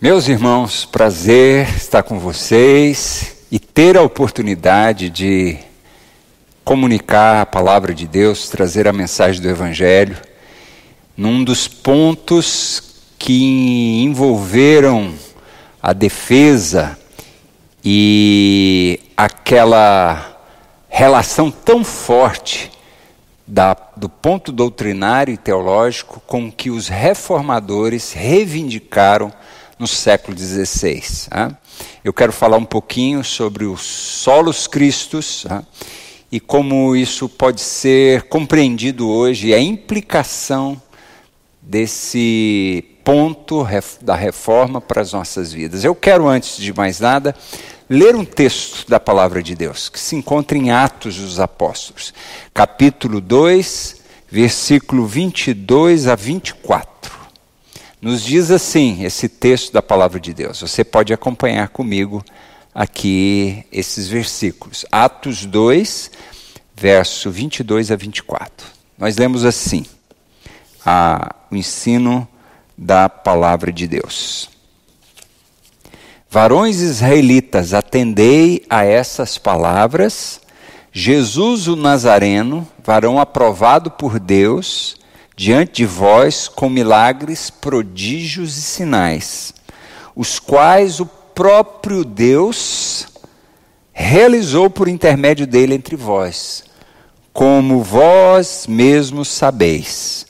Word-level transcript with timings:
Meus 0.00 0.28
irmãos, 0.28 0.84
prazer 0.84 1.68
estar 1.76 2.02
com 2.02 2.18
vocês 2.18 3.36
e 3.50 3.60
ter 3.60 3.96
a 3.96 4.02
oportunidade 4.02 5.08
de 5.08 5.56
comunicar 6.64 7.40
a 7.40 7.46
palavra 7.46 7.94
de 7.94 8.06
Deus, 8.06 8.48
trazer 8.48 8.88
a 8.88 8.92
mensagem 8.92 9.40
do 9.40 9.48
Evangelho, 9.48 10.20
num 11.16 11.42
dos 11.44 11.68
pontos 11.68 12.82
que 13.18 14.02
envolveram 14.02 15.14
a 15.80 15.92
defesa 15.92 16.98
e 17.82 19.00
aquela 19.16 20.38
relação 20.88 21.50
tão 21.50 21.84
forte 21.84 22.70
da, 23.46 23.76
do 23.96 24.08
ponto 24.08 24.50
doutrinário 24.50 25.32
e 25.32 25.38
teológico 25.38 26.20
com 26.26 26.50
que 26.50 26.68
os 26.68 26.88
reformadores 26.88 28.12
reivindicaram 28.12 29.32
no 29.78 29.86
século 29.86 30.36
XVI. 30.36 31.02
Eu 32.04 32.12
quero 32.12 32.32
falar 32.32 32.56
um 32.56 32.64
pouquinho 32.64 33.24
sobre 33.24 33.64
os 33.64 33.80
solos 33.80 34.66
cristos 34.66 35.46
e 36.30 36.40
como 36.40 36.96
isso 36.96 37.28
pode 37.28 37.60
ser 37.60 38.22
compreendido 38.22 39.08
hoje, 39.08 39.48
e 39.48 39.54
a 39.54 39.60
implicação 39.60 40.80
desse 41.62 42.84
ponto 43.04 43.64
da 44.00 44.16
reforma 44.16 44.80
para 44.80 45.00
as 45.00 45.12
nossas 45.12 45.52
vidas. 45.52 45.84
Eu 45.84 45.94
quero, 45.94 46.26
antes 46.26 46.56
de 46.56 46.72
mais 46.72 46.98
nada, 46.98 47.36
ler 47.88 48.16
um 48.16 48.24
texto 48.24 48.88
da 48.88 48.98
palavra 48.98 49.42
de 49.42 49.54
Deus, 49.54 49.88
que 49.88 50.00
se 50.00 50.16
encontra 50.16 50.58
em 50.58 50.72
Atos 50.72 51.16
dos 51.16 51.38
Apóstolos, 51.38 52.12
capítulo 52.52 53.20
2, 53.20 54.02
versículo 54.28 55.06
22 55.06 56.08
a 56.08 56.16
24. 56.16 57.13
Nos 58.04 58.22
diz 58.22 58.50
assim 58.50 59.02
esse 59.02 59.30
texto 59.30 59.72
da 59.72 59.80
palavra 59.80 60.20
de 60.20 60.34
Deus. 60.34 60.60
Você 60.60 60.84
pode 60.84 61.14
acompanhar 61.14 61.68
comigo 61.68 62.22
aqui 62.74 63.64
esses 63.72 64.08
versículos. 64.08 64.84
Atos 64.92 65.46
2, 65.46 66.10
verso 66.76 67.30
22 67.30 67.90
a 67.90 67.96
24. 67.96 68.66
Nós 68.98 69.16
lemos 69.16 69.42
assim 69.42 69.86
a, 70.84 71.34
o 71.50 71.56
ensino 71.56 72.28
da 72.76 73.08
palavra 73.08 73.72
de 73.72 73.86
Deus. 73.86 74.50
Varões 76.28 76.80
israelitas, 76.80 77.72
atendei 77.72 78.66
a 78.68 78.84
essas 78.84 79.38
palavras. 79.38 80.42
Jesus 80.92 81.68
o 81.68 81.74
Nazareno, 81.74 82.68
varão 82.84 83.18
aprovado 83.18 83.90
por 83.90 84.20
Deus, 84.20 84.98
diante 85.36 85.72
de 85.72 85.86
vós 85.86 86.48
com 86.48 86.68
milagres, 86.68 87.50
prodígios 87.50 88.56
e 88.56 88.62
sinais, 88.62 89.52
os 90.14 90.38
quais 90.38 91.00
o 91.00 91.06
próprio 91.06 92.04
Deus 92.04 93.06
realizou 93.92 94.70
por 94.70 94.88
intermédio 94.88 95.46
dele 95.46 95.74
entre 95.74 95.96
vós, 95.96 96.64
como 97.32 97.82
vós 97.82 98.66
mesmos 98.68 99.28
sabeis, 99.28 100.26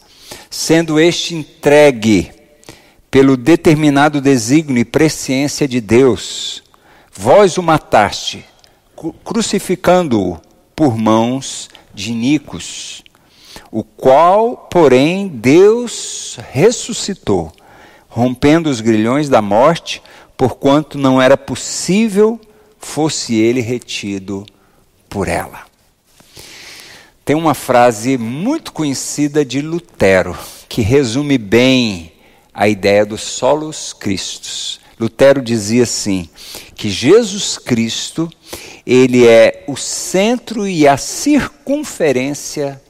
sendo 0.48 0.98
este 0.98 1.34
entregue 1.34 2.32
pelo 3.10 3.36
determinado 3.36 4.20
desígnio 4.20 4.80
e 4.80 4.84
presciência 4.84 5.68
de 5.68 5.80
Deus, 5.80 6.62
vós 7.12 7.58
o 7.58 7.62
mataste, 7.62 8.44
crucificando-o 9.22 10.40
por 10.74 10.96
mãos 10.96 11.68
de 11.94 12.12
Nicos 12.12 13.03
o 13.74 13.82
qual, 13.82 14.68
porém, 14.70 15.26
Deus 15.26 16.38
ressuscitou, 16.52 17.52
rompendo 18.08 18.70
os 18.70 18.80
grilhões 18.80 19.28
da 19.28 19.42
morte, 19.42 20.00
porquanto 20.36 20.96
não 20.96 21.20
era 21.20 21.36
possível 21.36 22.40
fosse 22.78 23.34
ele 23.34 23.60
retido 23.60 24.46
por 25.08 25.26
ela. 25.26 25.62
Tem 27.24 27.34
uma 27.34 27.52
frase 27.52 28.16
muito 28.16 28.70
conhecida 28.70 29.44
de 29.44 29.60
Lutero, 29.60 30.38
que 30.68 30.80
resume 30.80 31.36
bem 31.36 32.12
a 32.54 32.68
ideia 32.68 33.04
dos 33.04 33.22
solos 33.22 33.92
Cristos. 33.92 34.78
Lutero 35.00 35.42
dizia 35.42 35.82
assim: 35.82 36.28
que 36.76 36.88
Jesus 36.88 37.58
Cristo, 37.58 38.30
ele 38.86 39.26
é 39.26 39.64
o 39.66 39.76
centro 39.76 40.68
e 40.68 40.86
a 40.86 40.96
circunferência 40.96 42.80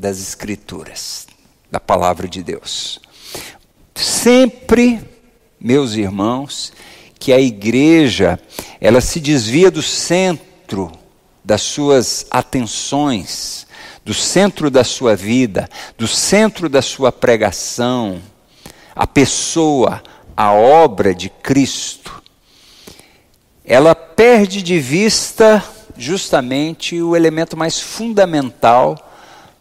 das 0.00 0.18
Escrituras, 0.18 1.26
da 1.70 1.78
palavra 1.78 2.26
de 2.26 2.42
Deus. 2.42 2.98
Sempre, 3.94 4.98
meus 5.60 5.92
irmãos, 5.92 6.72
que 7.18 7.34
a 7.34 7.38
igreja 7.38 8.40
ela 8.80 9.02
se 9.02 9.20
desvia 9.20 9.70
do 9.70 9.82
centro 9.82 10.90
das 11.44 11.60
suas 11.60 12.26
atenções, 12.30 13.66
do 14.02 14.14
centro 14.14 14.70
da 14.70 14.84
sua 14.84 15.14
vida, 15.14 15.68
do 15.98 16.08
centro 16.08 16.66
da 16.70 16.80
sua 16.80 17.12
pregação, 17.12 18.22
a 18.96 19.06
pessoa, 19.06 20.02
a 20.34 20.54
obra 20.54 21.14
de 21.14 21.28
Cristo, 21.28 22.22
ela 23.62 23.94
perde 23.94 24.62
de 24.62 24.80
vista 24.80 25.62
justamente 25.94 27.02
o 27.02 27.14
elemento 27.14 27.54
mais 27.54 27.78
fundamental 27.78 29.09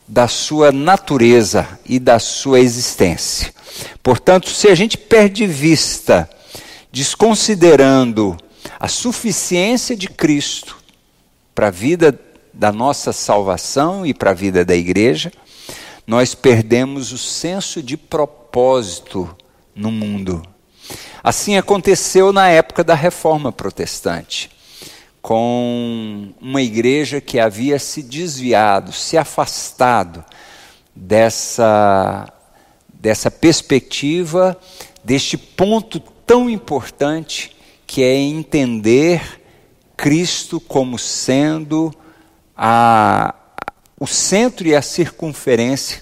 da 0.09 0.27
sua 0.27 0.71
natureza 0.71 1.79
e 1.85 1.99
da 1.99 2.17
sua 2.17 2.59
existência. 2.59 3.53
Portanto, 4.01 4.49
se 4.49 4.67
a 4.67 4.73
gente 4.73 4.97
perde 4.97 5.45
vista, 5.45 6.27
desconsiderando 6.91 8.35
a 8.79 8.87
suficiência 8.87 9.95
de 9.95 10.07
Cristo 10.09 10.77
para 11.53 11.67
a 11.67 11.71
vida 11.71 12.19
da 12.51 12.71
nossa 12.71 13.13
salvação 13.13 14.03
e 14.03 14.11
para 14.11 14.31
a 14.31 14.33
vida 14.33 14.65
da 14.65 14.75
igreja, 14.75 15.31
nós 16.07 16.33
perdemos 16.33 17.11
o 17.11 17.17
senso 17.17 17.83
de 17.83 17.95
propósito 17.95 19.29
no 19.75 19.91
mundo. 19.91 20.41
Assim 21.23 21.55
aconteceu 21.55 22.33
na 22.33 22.49
época 22.49 22.83
da 22.83 22.95
reforma 22.95 23.51
protestante 23.51 24.49
com 25.21 26.33
uma 26.39 26.61
igreja 26.61 27.19
que 27.19 27.39
havia 27.39 27.77
se 27.77 28.01
desviado, 28.01 28.91
se 28.93 29.17
afastado 29.17 30.23
dessa, 30.95 32.31
dessa 32.93 33.29
perspectiva, 33.29 34.57
deste 35.03 35.37
ponto 35.37 35.99
tão 35.99 36.49
importante 36.49 37.55
que 37.85 38.03
é 38.03 38.15
entender 38.15 39.41
Cristo 39.97 40.59
como 40.59 40.97
sendo 40.97 41.93
a, 42.55 43.33
o 43.99 44.07
centro 44.07 44.67
e 44.67 44.75
a 44.75 44.81
circunferência 44.81 46.01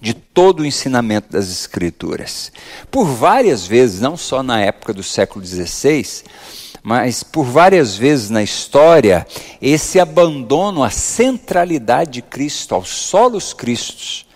de 0.00 0.14
todo 0.14 0.60
o 0.60 0.66
ensinamento 0.66 1.30
das 1.30 1.48
Escrituras. 1.48 2.52
Por 2.90 3.06
várias 3.06 3.66
vezes, 3.66 4.00
não 4.00 4.16
só 4.16 4.42
na 4.42 4.60
época 4.60 4.92
do 4.92 5.02
século 5.02 5.44
XVI, 5.44 6.24
mas 6.82 7.22
por 7.22 7.44
várias 7.44 7.96
vezes 7.96 8.28
na 8.28 8.42
história, 8.42 9.26
esse 9.60 10.00
abandono 10.00 10.82
à 10.82 10.90
centralidade 10.90 12.10
de 12.12 12.22
Cristo, 12.22 12.74
aos 12.74 12.88
solos 12.88 13.52
Cristos, 13.52 14.26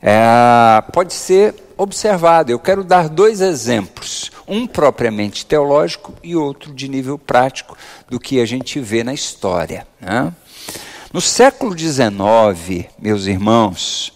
é, 0.00 0.82
pode 0.92 1.12
ser 1.12 1.54
observado. 1.76 2.50
Eu 2.50 2.58
quero 2.58 2.84
dar 2.84 3.08
dois 3.08 3.40
exemplos, 3.40 4.30
um 4.46 4.66
propriamente 4.66 5.44
teológico 5.44 6.14
e 6.22 6.36
outro 6.36 6.72
de 6.72 6.88
nível 6.88 7.18
prático 7.18 7.76
do 8.08 8.20
que 8.20 8.40
a 8.40 8.46
gente 8.46 8.78
vê 8.78 9.02
na 9.02 9.12
história. 9.14 9.86
Né? 10.00 10.32
No 11.12 11.20
século 11.20 11.76
XIX, 11.76 12.86
meus 12.98 13.26
irmãos, 13.26 14.12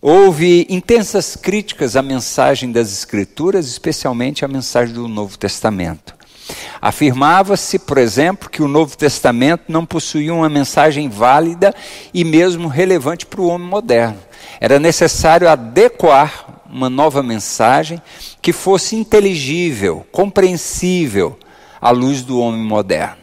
houve 0.00 0.66
intensas 0.70 1.36
críticas 1.36 1.96
à 1.96 2.02
mensagem 2.02 2.70
das 2.70 2.92
Escrituras, 2.92 3.66
especialmente 3.66 4.44
à 4.44 4.48
mensagem 4.48 4.94
do 4.94 5.08
Novo 5.08 5.36
Testamento. 5.36 6.19
Afirmava-se, 6.80 7.78
por 7.78 7.98
exemplo, 7.98 8.48
que 8.48 8.62
o 8.62 8.68
Novo 8.68 8.96
Testamento 8.96 9.64
não 9.68 9.84
possuía 9.84 10.32
uma 10.32 10.48
mensagem 10.48 11.08
válida 11.08 11.74
e 12.14 12.24
mesmo 12.24 12.68
relevante 12.68 13.26
para 13.26 13.40
o 13.40 13.48
homem 13.48 13.68
moderno. 13.68 14.18
Era 14.58 14.78
necessário 14.78 15.48
adequar 15.48 16.62
uma 16.70 16.88
nova 16.88 17.22
mensagem 17.22 18.00
que 18.40 18.52
fosse 18.52 18.96
inteligível, 18.96 20.06
compreensível 20.10 21.38
à 21.80 21.90
luz 21.90 22.22
do 22.22 22.38
homem 22.40 22.62
moderno. 22.62 23.16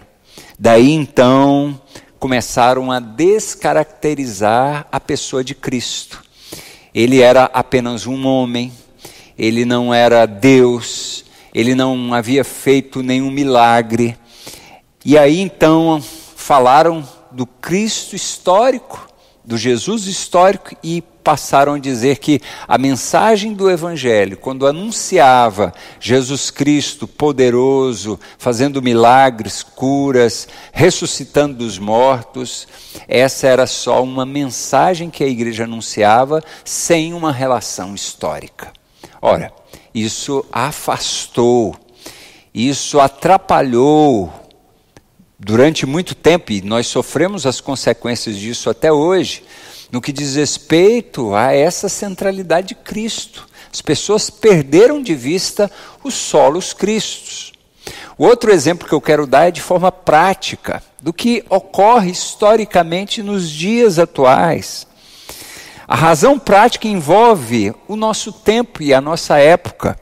Daí 0.60 0.92
então 0.92 1.80
começaram 2.20 2.92
a 2.92 3.00
descaracterizar 3.00 4.88
a 4.92 5.00
pessoa 5.00 5.44
de 5.44 5.56
Cristo. 5.56 6.24
Ele 6.94 7.22
era 7.22 7.46
apenas 7.54 8.08
um 8.08 8.26
homem, 8.26 8.72
ele 9.38 9.66
não 9.66 9.94
era 9.94 10.26
Deus, 10.26 11.24
ele 11.54 11.76
não 11.76 12.14
havia 12.14 12.44
feito 12.44 13.02
nenhum 13.02 13.32
milagre. 13.32 14.18
E 15.04 15.18
aí 15.18 15.40
então 15.40 16.04
falaram 16.36 17.08
do 17.32 17.46
Cristo 17.46 18.16
histórico, 18.16 19.08
do 19.44 19.58
Jesus 19.58 20.06
histórico 20.06 20.76
e 20.84 21.02
passaram 21.28 21.74
a 21.74 21.80
dizer 21.80 22.20
que 22.20 22.40
a 22.66 22.78
mensagem 22.78 23.54
do 23.54 23.70
Evangelho, 23.70 24.38
quando 24.38 24.66
anunciava 24.66 25.74
Jesus 26.00 26.50
Cristo 26.50 27.06
poderoso, 27.06 28.18
fazendo 28.38 28.82
milagres, 28.82 29.62
curas, 29.62 30.48
ressuscitando 30.72 31.58
dos 31.58 31.78
mortos, 31.78 32.66
essa 33.10 33.46
era 33.46 33.68
só 33.68 34.02
uma 34.02 34.26
mensagem 34.26 35.10
que 35.10 35.22
a 35.22 35.28
igreja 35.28 35.66
anunciava 35.66 36.42
sem 36.64 37.14
uma 37.14 37.34
relação 37.34 37.94
histórica. 37.94 38.72
Ora, 39.22 39.52
isso 40.04 40.46
afastou, 40.52 41.76
isso 42.54 43.00
atrapalhou 43.00 44.32
durante 45.40 45.86
muito 45.86 46.16
tempo, 46.16 46.52
e 46.52 46.62
nós 46.62 46.88
sofremos 46.88 47.46
as 47.46 47.62
consequências 47.62 48.38
disso 48.38 48.70
até 48.70 48.92
hoje, 48.92 49.44
no 49.92 50.02
que 50.02 50.12
diz 50.12 50.36
respeito 50.36 51.34
a 51.34 51.54
essa 51.54 51.88
centralidade 51.88 52.70
de 52.70 52.76
Cristo. 52.76 53.48
As 53.72 53.82
pessoas 53.82 54.30
perderam 54.30 55.02
de 55.02 55.16
vista 55.16 55.72
os 56.04 56.14
solos 56.14 56.74
cristos. 56.74 57.54
O 58.18 58.26
outro 58.26 58.52
exemplo 58.52 58.88
que 58.88 58.94
eu 58.94 59.02
quero 59.02 59.28
dar 59.28 59.48
é 59.48 59.52
de 59.52 59.62
forma 59.62 59.92
prática, 59.92 60.84
do 61.02 61.14
que 61.14 61.46
ocorre 61.50 62.12
historicamente 62.12 63.22
nos 63.22 63.50
dias 63.50 64.00
atuais. 64.00 64.88
A 65.88 65.96
razão 65.96 66.38
prática 66.38 66.86
envolve 66.86 67.74
o 67.88 67.96
nosso 67.96 68.34
tempo 68.34 68.84
e 68.84 68.94
a 68.94 69.00
nossa 69.00 69.38
época 69.38 69.98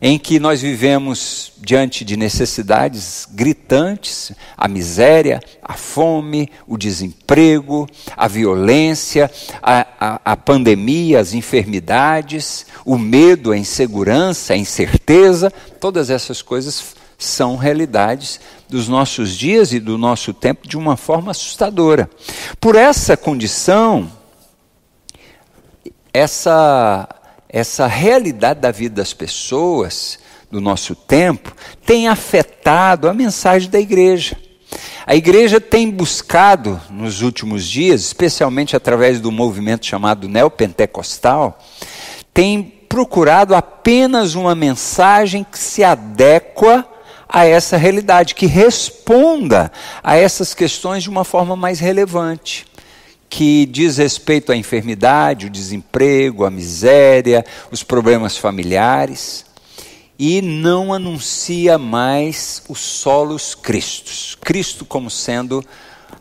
em 0.00 0.18
que 0.18 0.38
nós 0.38 0.60
vivemos 0.60 1.52
diante 1.56 2.04
de 2.04 2.18
necessidades 2.18 3.26
gritantes, 3.30 4.32
a 4.54 4.68
miséria, 4.68 5.40
a 5.62 5.72
fome, 5.72 6.50
o 6.66 6.76
desemprego, 6.76 7.88
a 8.14 8.28
violência, 8.28 9.30
a, 9.62 9.86
a, 9.98 10.20
a, 10.32 10.36
pandemia, 10.36 11.18
as 11.18 11.32
enfermidades, 11.32 12.66
o 12.84 12.98
medo, 12.98 13.52
a 13.52 13.56
insegurança, 13.56 14.52
a 14.52 14.56
incerteza, 14.56 15.50
todas 15.80 16.10
essas 16.10 16.42
coisas 16.42 16.94
são 17.16 17.56
realidades 17.56 18.38
dos 18.68 18.88
nossos 18.88 19.34
dias 19.34 19.72
e 19.72 19.80
do 19.80 19.96
nosso 19.96 20.34
tempo 20.34 20.68
de 20.68 20.76
uma 20.76 20.96
forma 20.96 21.30
assustadora. 21.30 22.10
Por 22.60 22.76
essa 22.76 23.16
condição, 23.16 24.10
essa 26.16 27.08
essa 27.48 27.86
realidade 27.86 28.60
da 28.60 28.70
vida 28.70 28.96
das 28.96 29.14
pessoas, 29.14 30.18
do 30.50 30.60
nosso 30.60 30.94
tempo, 30.94 31.54
tem 31.84 32.08
afetado 32.08 33.08
a 33.08 33.14
mensagem 33.14 33.70
da 33.70 33.80
igreja. 33.80 34.36
A 35.06 35.14
igreja 35.14 35.60
tem 35.60 35.90
buscado 35.90 36.80
nos 36.90 37.22
últimos 37.22 37.64
dias, 37.64 38.00
especialmente 38.02 38.74
através 38.74 39.20
do 39.20 39.30
movimento 39.30 39.86
chamado 39.86 40.28
neopentecostal, 40.28 41.58
tem 42.34 42.62
procurado 42.88 43.54
apenas 43.54 44.34
uma 44.34 44.54
mensagem 44.54 45.44
que 45.44 45.58
se 45.58 45.84
adequa 45.84 46.86
a 47.28 47.46
essa 47.46 47.76
realidade, 47.76 48.34
que 48.34 48.46
responda 48.46 49.70
a 50.02 50.16
essas 50.16 50.52
questões 50.52 51.02
de 51.02 51.10
uma 51.10 51.24
forma 51.24 51.56
mais 51.56 51.78
relevante 51.78 52.66
que 53.28 53.66
diz 53.66 53.96
respeito 53.96 54.52
à 54.52 54.56
enfermidade, 54.56 55.46
o 55.46 55.50
desemprego, 55.50 56.44
a 56.44 56.50
miséria, 56.50 57.44
os 57.70 57.82
problemas 57.82 58.36
familiares, 58.36 59.44
e 60.18 60.40
não 60.40 60.94
anuncia 60.94 61.76
mais 61.76 62.62
os 62.68 62.78
solos 62.78 63.54
Cristos. 63.54 64.36
Cristo 64.40 64.84
como 64.84 65.10
sendo 65.10 65.64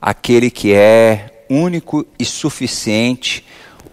aquele 0.01 0.51
que 0.51 0.73
é 0.73 1.45
único 1.49 2.05
e 2.19 2.25
suficiente 2.25 3.45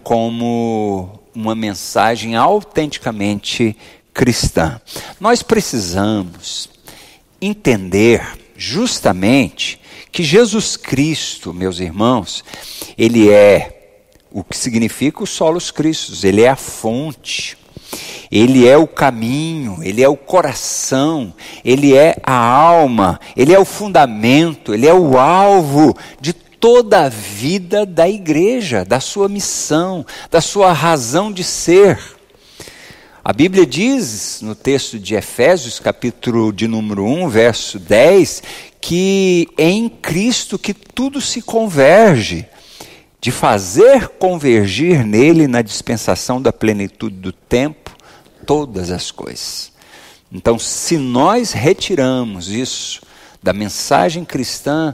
como 0.03 1.19
uma 1.33 1.55
mensagem 1.55 2.35
autenticamente 2.35 3.75
cristã. 4.13 4.79
Nós 5.19 5.41
precisamos 5.41 6.69
entender 7.41 8.25
justamente 8.55 9.79
que 10.13 10.21
Jesus 10.21 10.77
Cristo, 10.77 11.51
meus 11.51 11.79
irmãos, 11.79 12.43
ele 12.95 13.31
é 13.31 13.97
o 14.31 14.43
que 14.43 14.55
significa 14.55 15.23
os 15.23 15.31
solos 15.31 15.71
cristos, 15.71 16.23
ele 16.23 16.43
é 16.43 16.49
a 16.49 16.55
fonte. 16.55 17.57
Ele 18.31 18.67
é 18.67 18.75
o 18.75 18.87
caminho, 18.87 19.77
ele 19.83 20.01
é 20.01 20.09
o 20.09 20.17
coração, 20.17 21.33
ele 21.63 21.95
é 21.95 22.15
a 22.23 22.33
alma, 22.33 23.19
ele 23.37 23.53
é 23.53 23.59
o 23.59 23.65
fundamento, 23.65 24.73
ele 24.73 24.87
é 24.87 24.93
o 24.93 25.19
alvo 25.19 25.95
de 26.19 26.33
toda 26.33 27.01
a 27.01 27.09
vida 27.09 27.85
da 27.85 28.09
igreja, 28.09 28.83
da 28.83 28.99
sua 28.99 29.29
missão, 29.29 30.03
da 30.31 30.41
sua 30.41 30.73
razão 30.73 31.31
de 31.31 31.43
ser. 31.43 31.99
A 33.25 33.31
Bíblia 33.31 33.65
diz 33.65 34.41
no 34.41 34.53
texto 34.53 34.99
de 34.99 35.15
Efésios, 35.15 35.79
capítulo 35.79 36.51
de 36.51 36.67
número 36.67 37.05
1, 37.05 37.29
verso 37.29 37.79
10, 37.79 38.43
que 38.81 39.47
é 39.57 39.69
em 39.69 39.87
Cristo 39.87 40.59
que 40.59 40.73
tudo 40.73 41.21
se 41.21 41.41
converge, 41.41 42.45
de 43.21 43.31
fazer 43.31 44.09
convergir 44.09 45.05
nele 45.05 45.47
na 45.47 45.61
dispensação 45.61 46.41
da 46.41 46.51
plenitude 46.51 47.15
do 47.15 47.31
tempo 47.31 47.95
todas 48.45 48.91
as 48.91 49.09
coisas. 49.09 49.71
Então, 50.29 50.59
se 50.59 50.97
nós 50.97 51.53
retiramos 51.53 52.49
isso 52.49 53.03
da 53.41 53.53
mensagem 53.53 54.25
cristã, 54.25 54.93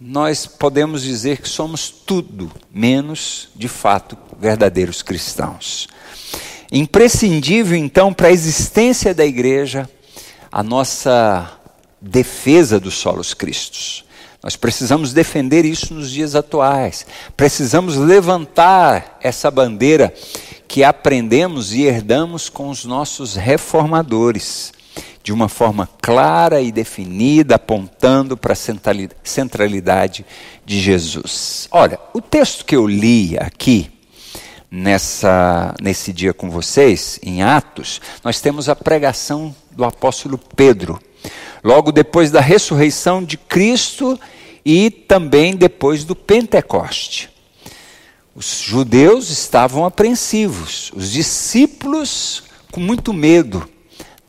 nós 0.00 0.46
podemos 0.46 1.02
dizer 1.02 1.42
que 1.42 1.48
somos 1.48 1.90
tudo 1.90 2.50
menos, 2.72 3.50
de 3.54 3.68
fato, 3.68 4.16
verdadeiros 4.38 5.02
cristãos. 5.02 5.86
Imprescindível, 6.72 7.76
então, 7.76 8.12
para 8.12 8.28
a 8.28 8.32
existência 8.32 9.12
da 9.12 9.26
igreja, 9.26 9.88
a 10.52 10.62
nossa 10.62 11.50
defesa 12.00 12.78
dos 12.78 12.94
solos 12.94 13.34
cristos. 13.34 14.04
Nós 14.42 14.56
precisamos 14.56 15.12
defender 15.12 15.64
isso 15.64 15.92
nos 15.92 16.10
dias 16.10 16.34
atuais. 16.34 17.06
Precisamos 17.36 17.96
levantar 17.96 19.18
essa 19.20 19.50
bandeira 19.50 20.14
que 20.66 20.82
aprendemos 20.82 21.74
e 21.74 21.82
herdamos 21.82 22.48
com 22.48 22.70
os 22.70 22.84
nossos 22.84 23.34
reformadores, 23.34 24.72
de 25.22 25.32
uma 25.32 25.48
forma 25.48 25.88
clara 26.00 26.62
e 26.62 26.72
definida, 26.72 27.56
apontando 27.56 28.36
para 28.36 28.54
a 28.54 28.56
centralidade 29.24 30.24
de 30.64 30.80
Jesus. 30.80 31.68
Olha, 31.70 31.98
o 32.14 32.20
texto 32.22 32.64
que 32.64 32.76
eu 32.76 32.86
li 32.86 33.36
aqui, 33.36 33.90
nessa, 34.70 35.74
nesse 35.80 36.12
dia 36.12 36.32
com 36.32 36.48
vocês, 36.50 37.18
em 37.22 37.42
Atos, 37.42 38.00
nós 38.22 38.40
temos 38.40 38.68
a 38.68 38.76
pregação 38.76 39.54
do 39.70 39.84
apóstolo 39.84 40.38
Pedro 40.38 41.00
logo 41.62 41.92
depois 41.92 42.30
da 42.30 42.40
ressurreição 42.40 43.22
de 43.22 43.36
Cristo 43.36 44.18
e 44.64 44.90
também 44.90 45.56
depois 45.56 46.04
do 46.04 46.14
Pentecoste. 46.14 47.28
Os 48.34 48.60
judeus 48.60 49.28
estavam 49.30 49.84
apreensivos, 49.84 50.90
os 50.94 51.10
discípulos 51.10 52.44
com 52.70 52.80
muito 52.80 53.12
medo, 53.12 53.68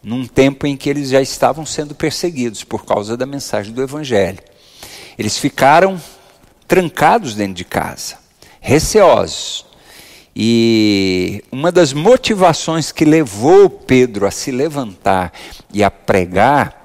num 0.03 0.25
tempo 0.25 0.65
em 0.65 0.75
que 0.75 0.89
eles 0.89 1.09
já 1.09 1.21
estavam 1.21 1.65
sendo 1.65 1.93
perseguidos 1.93 2.63
por 2.63 2.83
causa 2.83 3.15
da 3.15 3.25
mensagem 3.25 3.71
do 3.71 3.81
Evangelho. 3.81 4.39
Eles 5.17 5.37
ficaram 5.37 6.01
trancados 6.67 7.35
dentro 7.35 7.53
de 7.53 7.63
casa, 7.63 8.17
receosos. 8.59 9.70
E 10.35 11.43
uma 11.51 11.71
das 11.71 11.93
motivações 11.93 12.91
que 12.91 13.03
levou 13.03 13.69
Pedro 13.69 14.25
a 14.25 14.31
se 14.31 14.51
levantar 14.51 15.33
e 15.73 15.83
a 15.83 15.91
pregar 15.91 16.81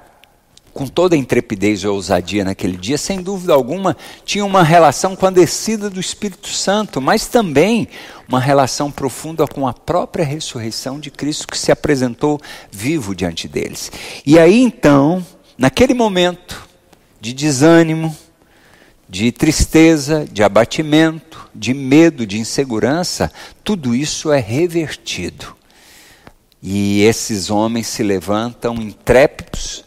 com 0.77 0.85
toda 0.85 1.15
a 1.15 1.17
intrepidez 1.17 1.81
e 1.81 1.87
ousadia 1.87 2.45
naquele 2.45 2.77
dia, 2.77 2.99
sem 2.99 3.19
dúvida 3.19 3.51
alguma, 3.51 3.97
tinha 4.23 4.45
uma 4.45 4.61
relação 4.61 5.15
com 5.15 5.25
a 5.25 5.31
descida 5.31 5.89
do 5.89 5.99
Espírito 5.99 6.49
Santo, 6.49 7.01
mas 7.01 7.25
também 7.25 7.87
uma 8.29 8.39
relação 8.39 8.91
profunda 8.91 9.47
com 9.47 9.67
a 9.67 9.73
própria 9.73 10.23
ressurreição 10.23 10.99
de 10.99 11.09
Cristo 11.09 11.47
que 11.47 11.57
se 11.57 11.71
apresentou 11.71 12.39
vivo 12.71 13.15
diante 13.15 13.47
deles. 13.47 13.91
E 14.23 14.37
aí 14.37 14.61
então, 14.61 15.25
naquele 15.57 15.95
momento 15.95 16.69
de 17.19 17.33
desânimo, 17.33 18.15
de 19.09 19.31
tristeza, 19.31 20.25
de 20.31 20.43
abatimento, 20.43 21.49
de 21.55 21.73
medo, 21.73 22.25
de 22.25 22.39
insegurança, 22.39 23.31
tudo 23.63 23.95
isso 23.95 24.31
é 24.31 24.39
revertido. 24.39 25.55
E 26.61 27.01
esses 27.03 27.49
homens 27.49 27.87
se 27.87 28.03
levantam 28.03 28.75
intrépidos 28.75 29.85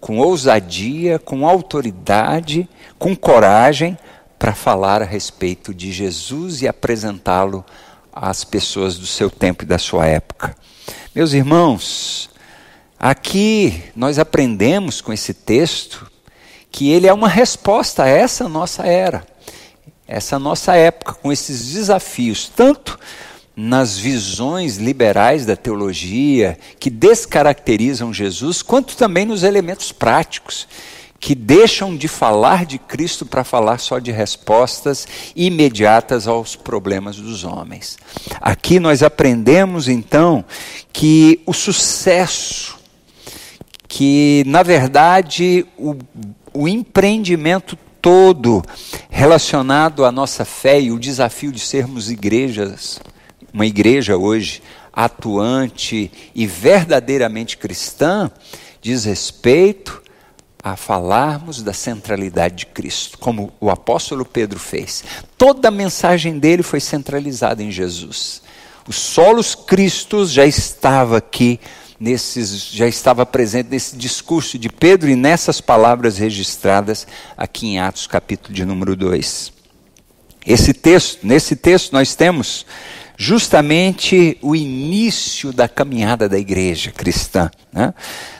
com 0.00 0.18
ousadia, 0.18 1.18
com 1.18 1.46
autoridade, 1.46 2.68
com 2.98 3.14
coragem 3.14 3.96
para 4.38 4.54
falar 4.54 5.02
a 5.02 5.04
respeito 5.04 5.72
de 5.72 5.92
Jesus 5.92 6.62
e 6.62 6.68
apresentá-lo 6.68 7.64
às 8.12 8.42
pessoas 8.42 8.98
do 8.98 9.06
seu 9.06 9.30
tempo 9.30 9.62
e 9.62 9.66
da 9.66 9.78
sua 9.78 10.06
época. 10.06 10.56
Meus 11.14 11.32
irmãos, 11.32 12.30
aqui 12.98 13.84
nós 13.94 14.18
aprendemos 14.18 15.00
com 15.00 15.12
esse 15.12 15.32
texto 15.32 16.10
que 16.72 16.90
ele 16.90 17.06
é 17.06 17.12
uma 17.12 17.28
resposta 17.28 18.04
a 18.04 18.08
essa 18.08 18.48
nossa 18.48 18.84
era. 18.84 19.24
essa 20.08 20.38
nossa 20.38 20.74
época, 20.74 21.14
com 21.14 21.30
esses 21.30 21.72
desafios, 21.72 22.50
tanto 22.54 22.98
nas 23.54 23.96
visões 23.98 24.76
liberais 24.76 25.46
da 25.46 25.54
teologia, 25.54 26.58
que 26.80 26.90
descaracterizam 26.90 28.12
Jesus, 28.12 28.62
quanto 28.62 28.96
também 28.96 29.24
nos 29.24 29.42
elementos 29.42 29.92
práticos, 29.92 30.66
que 31.20 31.34
deixam 31.34 31.96
de 31.96 32.08
falar 32.08 32.66
de 32.66 32.78
Cristo 32.78 33.24
para 33.24 33.44
falar 33.44 33.78
só 33.78 33.98
de 33.98 34.10
respostas 34.10 35.06
imediatas 35.36 36.26
aos 36.26 36.56
problemas 36.56 37.16
dos 37.16 37.44
homens. 37.44 37.96
Aqui 38.40 38.80
nós 38.80 39.02
aprendemos 39.02 39.88
então 39.88 40.44
que 40.92 41.40
o 41.46 41.52
sucesso, 41.52 42.76
que 43.86 44.42
na 44.46 44.62
verdade 44.62 45.64
o, 45.78 45.96
o 46.54 46.68
empreendimento 46.68 47.78
todo 48.00 48.62
relacionado 49.08 50.04
à 50.04 50.12
nossa 50.12 50.44
fé 50.44 50.80
e 50.80 50.90
o 50.90 50.98
desafio 50.98 51.52
de 51.52 51.60
sermos 51.60 52.10
igrejas 52.10 53.00
uma 53.52 53.66
igreja 53.66 54.16
hoje 54.16 54.62
atuante 54.92 56.10
e 56.34 56.46
verdadeiramente 56.46 57.56
cristã, 57.56 58.30
diz 58.80 59.04
respeito 59.04 60.02
a 60.62 60.76
falarmos 60.76 61.62
da 61.62 61.72
centralidade 61.72 62.56
de 62.56 62.66
Cristo, 62.66 63.18
como 63.18 63.52
o 63.60 63.68
apóstolo 63.68 64.24
Pedro 64.24 64.58
fez. 64.58 65.04
Toda 65.36 65.68
a 65.68 65.72
mensagem 65.72 66.38
dele 66.38 66.62
foi 66.62 66.80
centralizada 66.80 67.62
em 67.62 67.70
Jesus. 67.70 68.42
O 68.88 68.92
solos 68.92 69.54
Cristos 69.54 70.30
já 70.30 70.46
estava 70.46 71.18
aqui 71.18 71.60
nesses 72.02 72.64
já 72.72 72.88
estava 72.88 73.24
presente 73.24 73.68
nesse 73.70 73.96
discurso 73.96 74.58
de 74.58 74.68
Pedro 74.68 75.08
e 75.08 75.14
nessas 75.14 75.60
palavras 75.60 76.18
registradas 76.18 77.06
aqui 77.36 77.68
em 77.68 77.78
Atos 77.78 78.08
capítulo 78.08 78.52
de 78.52 78.64
número 78.64 78.96
2. 78.96 79.52
Esse 80.44 80.74
texto, 80.74 81.24
nesse 81.24 81.54
texto 81.54 81.92
nós 81.92 82.16
temos 82.16 82.66
justamente 83.16 84.36
o 84.42 84.56
início 84.56 85.52
da 85.52 85.68
caminhada 85.68 86.28
da 86.28 86.36
igreja 86.36 86.90
cristã, 86.90 87.48
né? 87.72 87.94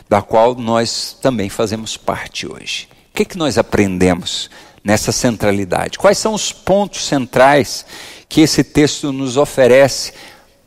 da 0.09 0.21
qual 0.21 0.57
nós 0.57 1.17
também 1.23 1.49
fazemos 1.49 1.97
parte 1.97 2.51
hoje. 2.51 2.89
O 3.13 3.15
que, 3.15 3.25
que 3.25 3.39
nós 3.39 3.59
aprendemos 3.59 4.51
nessa 4.83 5.13
centralidade? 5.13 6.01
Quais 6.01 6.19
são 6.19 6.35
os 6.35 6.51
pontos 6.51 7.07
centrais 7.07 7.87
que 8.29 8.41
esse 8.41 8.65
texto 8.65 9.13
nos 9.13 9.37
oferece 9.37 10.15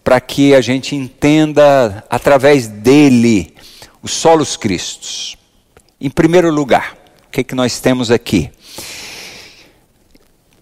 para 0.06 0.22
que 0.22 0.54
a 0.54 0.62
gente 0.62 0.96
entenda, 0.96 2.06
através 2.08 2.68
dele, 2.68 3.56
os 4.04 4.12
solos 4.12 4.56
cristos? 4.56 5.36
Em 6.00 6.12
primeiro 6.12 6.52
lugar, 6.52 6.96
o 7.28 7.32
que, 7.32 7.44
que 7.44 7.56
nós 7.56 7.80
temos 7.80 8.12
aqui? 8.12 8.52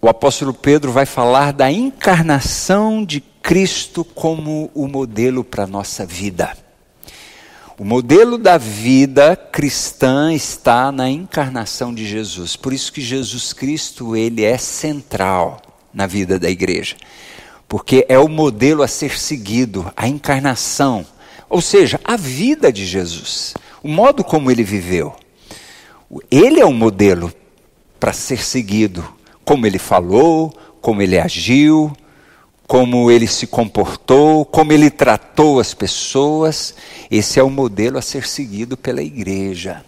O 0.00 0.08
apóstolo 0.08 0.54
Pedro 0.54 0.90
vai 0.92 1.04
falar 1.04 1.52
da 1.52 1.70
encarnação 1.70 3.04
de 3.04 3.20
Cristo 3.42 4.02
como 4.02 4.70
o 4.74 4.88
modelo 4.88 5.44
para 5.44 5.64
a 5.64 5.66
nossa 5.66 6.06
vida. 6.06 6.56
O 7.78 7.84
modelo 7.84 8.38
da 8.38 8.56
vida 8.56 9.36
cristã 9.36 10.32
está 10.32 10.90
na 10.90 11.10
encarnação 11.10 11.94
de 11.94 12.06
Jesus. 12.06 12.56
Por 12.56 12.72
isso 12.72 12.90
que 12.90 13.02
Jesus 13.02 13.52
Cristo, 13.52 14.16
ele 14.16 14.42
é 14.42 14.56
central 14.56 15.60
na 15.92 16.06
vida 16.06 16.38
da 16.38 16.48
igreja. 16.48 16.96
Porque 17.68 18.06
é 18.08 18.18
o 18.18 18.28
modelo 18.28 18.82
a 18.82 18.88
ser 18.88 19.18
seguido, 19.18 19.90
a 19.96 20.06
encarnação, 20.06 21.06
ou 21.48 21.60
seja, 21.60 22.00
a 22.04 22.16
vida 22.16 22.72
de 22.72 22.84
Jesus, 22.84 23.54
o 23.82 23.88
modo 23.88 24.24
como 24.24 24.50
ele 24.50 24.62
viveu. 24.62 25.14
Ele 26.30 26.60
é 26.60 26.64
o 26.64 26.72
modelo 26.72 27.32
para 27.98 28.12
ser 28.12 28.44
seguido, 28.44 29.04
como 29.44 29.66
ele 29.66 29.78
falou, 29.78 30.54
como 30.80 31.00
ele 31.00 31.18
agiu, 31.18 31.92
como 32.66 33.10
ele 33.10 33.26
se 33.26 33.46
comportou, 33.46 34.44
como 34.44 34.72
ele 34.72 34.90
tratou 34.90 35.60
as 35.60 35.74
pessoas. 35.74 36.74
Esse 37.10 37.38
é 37.38 37.42
o 37.42 37.50
modelo 37.50 37.98
a 37.98 38.02
ser 38.02 38.26
seguido 38.26 38.76
pela 38.76 39.02
igreja. 39.02 39.84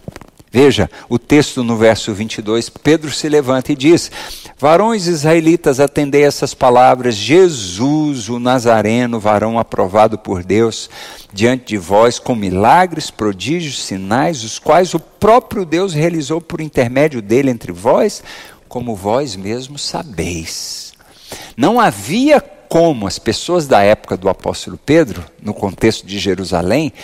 Veja 0.56 0.88
o 1.06 1.18
texto 1.18 1.62
no 1.62 1.76
verso 1.76 2.14
22, 2.14 2.70
Pedro 2.70 3.10
se 3.10 3.28
levanta 3.28 3.72
e 3.72 3.76
diz: 3.76 4.10
Varões 4.58 5.06
israelitas, 5.06 5.80
atendei 5.80 6.24
essas 6.24 6.54
palavras. 6.54 7.14
Jesus, 7.14 8.30
o 8.30 8.38
Nazareno, 8.38 9.20
varão 9.20 9.58
aprovado 9.58 10.16
por 10.16 10.42
Deus, 10.42 10.88
diante 11.30 11.66
de 11.66 11.76
vós, 11.76 12.18
com 12.18 12.34
milagres, 12.34 13.10
prodígios, 13.10 13.84
sinais, 13.84 14.44
os 14.44 14.58
quais 14.58 14.94
o 14.94 14.98
próprio 14.98 15.66
Deus 15.66 15.92
realizou 15.92 16.40
por 16.40 16.62
intermédio 16.62 17.20
dele 17.20 17.50
entre 17.50 17.70
vós, 17.70 18.22
como 18.66 18.96
vós 18.96 19.36
mesmos 19.36 19.82
sabeis. 19.82 20.94
Não 21.54 21.78
havia 21.78 22.40
como 22.40 23.06
as 23.06 23.18
pessoas 23.18 23.66
da 23.66 23.82
época 23.82 24.16
do 24.16 24.26
apóstolo 24.26 24.80
Pedro, 24.86 25.22
no 25.42 25.52
contexto 25.52 26.06
de 26.06 26.18
Jerusalém, 26.18 26.94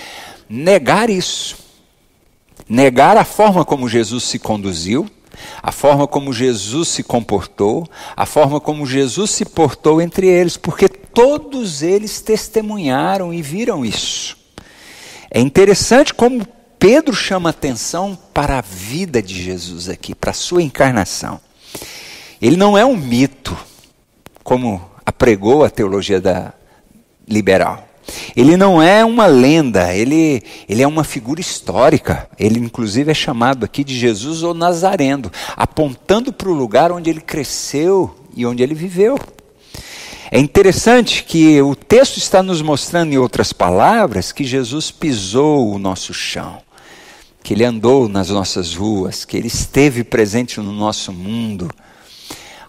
negar 0.48 1.10
isso. 1.10 1.61
Negar 2.68 3.16
a 3.16 3.24
forma 3.24 3.64
como 3.64 3.88
Jesus 3.88 4.24
se 4.24 4.38
conduziu, 4.38 5.08
a 5.62 5.72
forma 5.72 6.06
como 6.06 6.32
Jesus 6.32 6.88
se 6.88 7.02
comportou, 7.02 7.88
a 8.16 8.26
forma 8.26 8.60
como 8.60 8.86
Jesus 8.86 9.30
se 9.30 9.44
portou 9.44 10.00
entre 10.00 10.26
eles, 10.26 10.56
porque 10.56 10.88
todos 10.88 11.82
eles 11.82 12.20
testemunharam 12.20 13.32
e 13.32 13.42
viram 13.42 13.84
isso. 13.84 14.36
É 15.30 15.40
interessante 15.40 16.12
como 16.12 16.46
Pedro 16.78 17.14
chama 17.14 17.50
atenção 17.50 18.18
para 18.34 18.58
a 18.58 18.60
vida 18.60 19.22
de 19.22 19.40
Jesus 19.40 19.88
aqui, 19.88 20.14
para 20.14 20.30
a 20.30 20.34
sua 20.34 20.62
encarnação. 20.62 21.40
Ele 22.40 22.56
não 22.56 22.76
é 22.76 22.84
um 22.84 22.96
mito, 22.96 23.56
como 24.42 24.90
apregou 25.06 25.64
a 25.64 25.70
teologia 25.70 26.20
da 26.20 26.52
liberal. 27.26 27.88
Ele 28.36 28.56
não 28.56 28.82
é 28.82 29.04
uma 29.04 29.26
lenda, 29.26 29.94
ele, 29.94 30.42
ele 30.68 30.82
é 30.82 30.86
uma 30.86 31.04
figura 31.04 31.40
histórica. 31.40 32.28
Ele, 32.38 32.58
inclusive, 32.58 33.10
é 33.10 33.14
chamado 33.14 33.64
aqui 33.64 33.84
de 33.84 33.96
Jesus 33.96 34.42
ou 34.42 34.54
Nazareno, 34.54 35.30
apontando 35.56 36.32
para 36.32 36.48
o 36.48 36.54
lugar 36.54 36.92
onde 36.92 37.10
ele 37.10 37.20
cresceu 37.20 38.14
e 38.34 38.44
onde 38.44 38.62
ele 38.62 38.74
viveu. 38.74 39.18
É 40.30 40.38
interessante 40.38 41.24
que 41.24 41.60
o 41.60 41.74
texto 41.74 42.16
está 42.16 42.42
nos 42.42 42.62
mostrando, 42.62 43.12
em 43.12 43.18
outras 43.18 43.52
palavras, 43.52 44.32
que 44.32 44.44
Jesus 44.44 44.90
pisou 44.90 45.70
o 45.70 45.78
nosso 45.78 46.14
chão, 46.14 46.58
que 47.42 47.52
ele 47.52 47.64
andou 47.64 48.08
nas 48.08 48.30
nossas 48.30 48.74
ruas, 48.74 49.26
que 49.26 49.36
ele 49.36 49.48
esteve 49.48 50.02
presente 50.02 50.58
no 50.58 50.72
nosso 50.72 51.12
mundo 51.12 51.70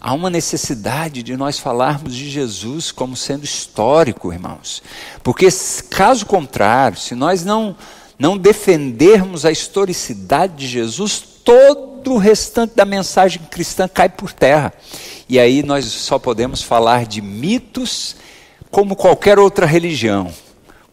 há 0.03 0.13
uma 0.13 0.29
necessidade 0.29 1.23
de 1.23 1.37
nós 1.37 1.57
falarmos 1.57 2.13
de 2.13 2.29
Jesus 2.29 2.91
como 2.91 3.15
sendo 3.15 3.45
histórico, 3.45 4.33
irmãos. 4.33 4.83
Porque, 5.23 5.47
caso 5.89 6.25
contrário, 6.25 6.97
se 6.97 7.15
nós 7.15 7.45
não, 7.45 7.73
não 8.19 8.37
defendermos 8.37 9.45
a 9.45 9.51
historicidade 9.51 10.55
de 10.57 10.67
Jesus, 10.67 11.23
todo 11.45 12.11
o 12.11 12.17
restante 12.17 12.75
da 12.75 12.83
mensagem 12.83 13.41
cristã 13.49 13.87
cai 13.87 14.09
por 14.09 14.33
terra. 14.33 14.73
E 15.29 15.39
aí 15.39 15.63
nós 15.63 15.85
só 15.85 16.19
podemos 16.19 16.61
falar 16.61 17.05
de 17.05 17.21
mitos 17.21 18.17
como 18.69 18.97
qualquer 18.97 19.39
outra 19.39 19.65
religião, 19.65 20.33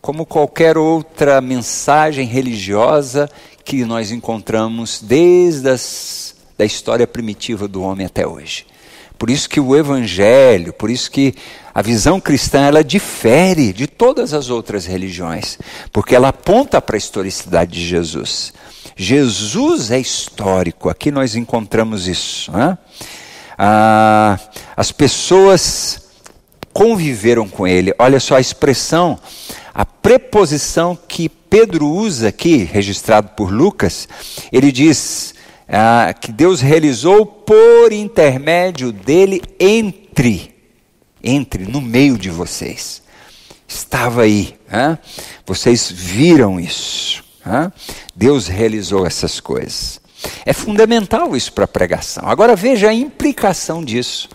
como 0.00 0.24
qualquer 0.24 0.78
outra 0.78 1.40
mensagem 1.40 2.26
religiosa 2.26 3.28
que 3.64 3.84
nós 3.84 4.12
encontramos 4.12 5.02
desde 5.02 5.68
as, 5.68 6.36
da 6.56 6.64
história 6.64 7.08
primitiva 7.08 7.66
do 7.66 7.82
homem 7.82 8.06
até 8.06 8.24
hoje. 8.24 8.69
Por 9.20 9.28
isso 9.28 9.50
que 9.50 9.60
o 9.60 9.76
evangelho, 9.76 10.72
por 10.72 10.88
isso 10.88 11.10
que 11.10 11.34
a 11.74 11.82
visão 11.82 12.18
cristã 12.18 12.62
ela 12.62 12.82
difere 12.82 13.70
de 13.70 13.86
todas 13.86 14.32
as 14.32 14.48
outras 14.48 14.86
religiões, 14.86 15.58
porque 15.92 16.14
ela 16.14 16.28
aponta 16.28 16.80
para 16.80 16.96
a 16.96 16.98
historicidade 16.98 17.72
de 17.72 17.86
Jesus. 17.86 18.54
Jesus 18.96 19.90
é 19.90 20.00
histórico, 20.00 20.88
aqui 20.88 21.10
nós 21.10 21.36
encontramos 21.36 22.08
isso. 22.08 22.50
Né? 22.50 22.78
Ah, 23.58 24.38
as 24.74 24.90
pessoas 24.90 26.00
conviveram 26.72 27.46
com 27.46 27.68
ele. 27.68 27.92
Olha 27.98 28.18
só 28.18 28.36
a 28.36 28.40
expressão, 28.40 29.18
a 29.74 29.84
preposição 29.84 30.98
que 31.06 31.28
Pedro 31.28 31.86
usa 31.86 32.28
aqui, 32.28 32.64
registrado 32.64 33.28
por 33.36 33.52
Lucas, 33.52 34.08
ele 34.50 34.72
diz 34.72 35.34
ah, 35.70 36.12
que 36.12 36.32
Deus 36.32 36.60
realizou 36.60 37.24
por 37.24 37.92
intermédio 37.92 38.90
dele 38.90 39.40
entre, 39.58 40.52
entre, 41.22 41.64
no 41.64 41.80
meio 41.80 42.18
de 42.18 42.28
vocês. 42.28 43.02
Estava 43.68 44.22
aí, 44.22 44.58
ah? 44.70 44.98
vocês 45.46 45.90
viram 45.90 46.58
isso. 46.58 47.22
Ah? 47.44 47.70
Deus 48.16 48.48
realizou 48.48 49.06
essas 49.06 49.38
coisas. 49.38 50.00
É 50.44 50.52
fundamental 50.52 51.36
isso 51.36 51.52
para 51.52 51.64
a 51.64 51.68
pregação. 51.68 52.28
Agora 52.28 52.56
veja 52.56 52.88
a 52.88 52.94
implicação 52.94 53.84
disso 53.84 54.28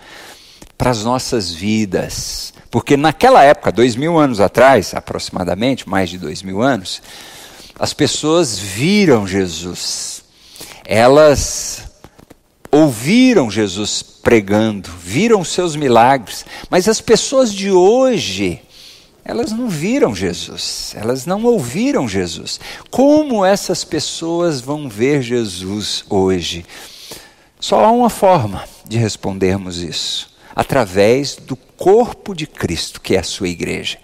para 0.77 0.89
as 0.89 1.03
nossas 1.03 1.51
vidas. 1.51 2.53
Porque 2.71 2.95
naquela 2.95 3.43
época, 3.43 3.71
dois 3.71 3.95
mil 3.95 4.17
anos 4.17 4.39
atrás, 4.39 4.93
aproximadamente, 4.93 5.87
mais 5.87 6.09
de 6.09 6.17
dois 6.17 6.41
mil 6.41 6.61
anos, 6.61 7.01
as 7.77 7.93
pessoas 7.93 8.57
viram 8.57 9.27
Jesus 9.27 10.14
elas 10.85 11.83
ouviram 12.71 13.49
Jesus 13.49 14.03
pregando, 14.03 14.89
viram 14.99 15.43
seus 15.43 15.75
milagres, 15.75 16.45
mas 16.69 16.87
as 16.87 17.01
pessoas 17.01 17.53
de 17.53 17.71
hoje, 17.71 18.61
elas 19.23 19.51
não 19.51 19.67
viram 19.67 20.15
Jesus, 20.15 20.93
elas 20.95 21.25
não 21.25 21.43
ouviram 21.43 22.07
Jesus. 22.07 22.59
Como 22.91 23.45
essas 23.45 23.83
pessoas 23.83 24.61
vão 24.61 24.89
ver 24.89 25.21
Jesus 25.21 26.03
hoje? 26.09 26.65
Só 27.59 27.83
há 27.83 27.91
uma 27.91 28.09
forma 28.09 28.63
de 28.87 28.97
respondermos 28.97 29.77
isso: 29.77 30.29
através 30.55 31.35
do 31.35 31.55
corpo 31.55 32.35
de 32.35 32.45
Cristo, 32.45 33.01
que 33.01 33.15
é 33.15 33.19
a 33.19 33.23
sua 33.23 33.47
igreja. 33.47 33.97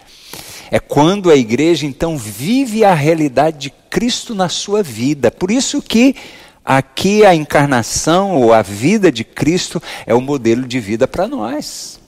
É 0.72 0.80
quando 0.80 1.30
a 1.30 1.36
igreja 1.36 1.86
então 1.86 2.18
vive 2.18 2.86
a 2.86 2.94
realidade 2.94 3.58
de 3.58 3.70
Cristo 3.90 4.34
na 4.34 4.48
sua 4.48 4.82
vida. 4.82 5.30
Por 5.30 5.52
isso 5.52 5.82
que 5.82 6.16
aqui 6.63 7.25
a 7.25 7.34
encarnação 7.36 8.36
ou 8.36 8.53
a 8.53 8.62
vida 8.62 9.12
de 9.12 9.24
Cristo 9.24 9.82
é 10.06 10.13
o 10.13 10.22
modelo 10.22 10.68
de 10.68 10.80
vida 10.80 11.08
para 11.08 11.27
nós. 11.27 12.00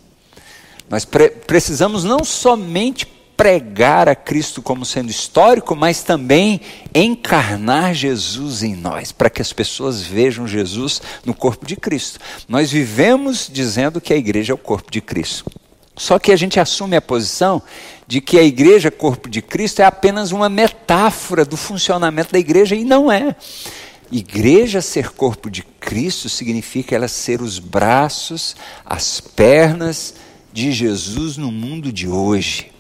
Nós 0.90 1.06
pre 1.06 1.30
precisamos 1.30 2.04
não 2.04 2.24
somente 2.24 3.08
pregar 3.36 4.08
a 4.08 4.16
Cristo 4.16 4.62
como 4.62 4.86
sendo 4.86 5.10
histórico, 5.10 5.76
mas 5.76 6.04
também 6.04 6.62
encarnar 6.94 7.94
Jesus 7.94 8.64
em 8.64 8.76
nós, 8.76 9.12
para 9.12 9.30
que 9.30 9.42
as 9.42 9.52
pessoas 9.52 10.02
vejam 10.02 10.48
Jesus 10.48 11.02
no 11.26 11.34
corpo 11.34 11.66
de 11.66 11.76
Cristo. 11.76 12.20
Nós 12.48 12.72
vivemos 12.72 13.50
dizendo 13.52 14.00
que 14.00 14.14
a 14.14 14.18
igreja 14.18 14.54
é 14.54 14.56
o 14.56 14.58
corpo 14.58 14.92
de 14.92 15.02
Cristo. 15.02 15.46
Só 15.96 16.18
que 16.18 16.32
a 16.32 16.36
gente 16.36 16.60
assume 16.60 16.96
a 16.96 17.02
posição 17.02 17.62
de 18.08 18.20
que 18.20 18.38
a 18.38 18.44
igreja, 18.44 18.90
corpo 18.90 19.30
de 19.30 19.42
Cristo, 19.42 19.82
é 19.82 19.86
apenas 19.86 20.32
uma 20.32 20.50
metáfora 20.50 21.46
do 21.46 21.56
funcionamento 21.58 22.32
da 22.32 22.40
igreja, 22.40 22.76
e 22.76 22.84
não 22.84 23.12
é. 23.12 23.36
Igreja 24.16 24.80
ser 24.80 25.10
corpo 25.10 25.50
de 25.50 25.64
Cristo 25.64 26.30
significa 26.30 26.96
ela 26.96 27.08
ser 27.08 27.42
os 27.42 27.58
braços, 27.58 28.56
as 28.86 29.20
pernas 29.20 30.14
de 30.54 30.72
Jesus 30.72 31.36
no 31.36 31.52
mundo 31.52 31.92
de 31.92 32.08
hoje, 32.08 32.72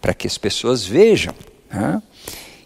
para 0.00 0.12
que 0.12 0.26
as 0.26 0.36
pessoas 0.36 0.84
vejam. 0.84 1.32
Né? 1.70 2.02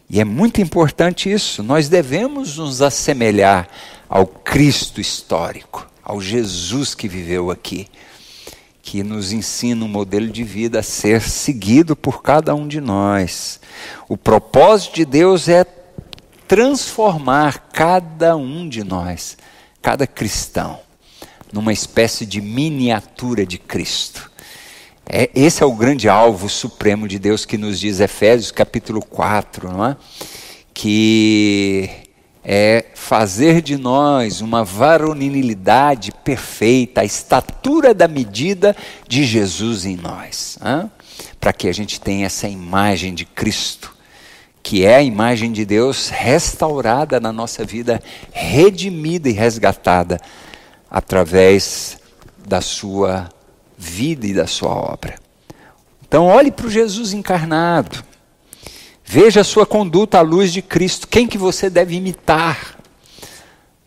E 0.09 0.19
é 0.19 0.25
muito 0.25 0.62
importante 0.62 1.30
isso. 1.30 1.62
Nós 1.62 1.90
devemos 1.90 2.57
nos 2.57 2.80
assemelhar 2.80 3.69
ao 4.09 4.26
Cristo 4.26 4.99
histórico, 4.99 5.87
ao 6.02 6.23
Jesus 6.23 6.95
que 6.95 7.07
viveu 7.07 7.50
aqui 7.50 7.87
que 8.83 9.04
nos 9.04 9.30
ensina 9.30 9.85
um 9.85 9.88
modelo 9.88 10.26
de 10.26 10.42
vida 10.42 10.80
a 10.80 10.83
ser 10.83 11.21
seguido 11.21 11.95
por 11.95 12.23
cada 12.23 12.54
um 12.57 12.66
de 12.66 12.80
nós. 12.80 13.61
O 14.09 14.16
propósito 14.16 14.97
de 14.97 15.04
Deus 15.04 15.49
é 15.49 15.64
transformar 16.50 17.69
cada 17.73 18.37
um 18.37 18.69
de 18.69 18.83
nós, 18.83 19.38
cada 19.80 20.04
cristão, 20.04 20.80
numa 21.52 21.73
espécie 21.73 22.26
de 22.26 22.40
miniatura 22.40 23.47
de 23.47 23.57
Cristo. 23.57 24.28
É, 25.07 25.30
esse 25.33 25.62
é 25.62 25.66
o 25.66 25.73
grande 25.73 26.09
alvo 26.09 26.49
supremo 26.49 27.07
de 27.07 27.21
Deus 27.21 27.45
que 27.45 27.57
nos 27.57 27.78
diz 27.78 28.00
Efésios 28.00 28.50
capítulo 28.50 29.00
4, 29.00 29.71
não 29.71 29.87
é? 29.87 29.97
Que 30.75 31.88
é 32.42 32.87
fazer 32.97 33.62
de 33.62 33.76
nós 33.76 34.40
uma 34.40 34.64
varonilidade 34.64 36.11
perfeita, 36.11 37.02
a 37.02 37.04
estatura 37.04 37.95
da 37.95 38.09
medida 38.09 38.75
de 39.07 39.23
Jesus 39.23 39.87
em 39.87 39.97
nós, 39.97 40.59
para 41.40 41.52
que 41.52 41.69
a 41.69 41.73
gente 41.73 42.00
tenha 42.00 42.26
essa 42.26 42.49
imagem 42.49 43.14
de 43.14 43.25
Cristo, 43.25 44.00
que 44.62 44.85
é 44.85 44.97
a 44.97 45.02
imagem 45.02 45.52
de 45.52 45.64
Deus 45.64 46.09
restaurada 46.09 47.19
na 47.19 47.33
nossa 47.33 47.64
vida, 47.64 48.02
redimida 48.33 49.29
e 49.29 49.33
resgatada 49.33 50.21
através 50.90 51.99
da 52.47 52.61
sua 52.61 53.29
vida 53.76 54.26
e 54.26 54.35
da 54.35 54.47
sua 54.47 54.71
obra. 54.71 55.14
Então, 56.07 56.26
olhe 56.26 56.50
para 56.50 56.67
o 56.67 56.71
Jesus 56.71 57.12
encarnado. 57.12 58.02
Veja 59.05 59.40
a 59.40 59.45
sua 59.45 59.64
conduta 59.64 60.19
à 60.19 60.21
luz 60.21 60.52
de 60.52 60.61
Cristo. 60.61 61.09
Quem 61.09 61.26
que 61.26 61.38
você 61.38 61.71
deve 61.71 61.97
imitar? 61.97 62.79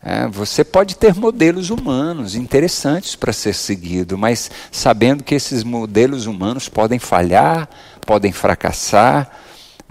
É, 0.01 0.27
você 0.27 0.65
pode 0.65 0.97
ter 0.97 1.15
modelos 1.15 1.69
humanos 1.69 2.35
interessantes 2.35 3.15
para 3.15 3.31
ser 3.31 3.53
seguido, 3.53 4.17
mas 4.17 4.51
sabendo 4.69 5.23
que 5.23 5.33
esses 5.33 5.63
modelos 5.63 6.25
humanos 6.25 6.67
podem 6.67 6.99
falhar, 6.99 7.69
podem 8.05 8.33
fracassar, 8.33 9.31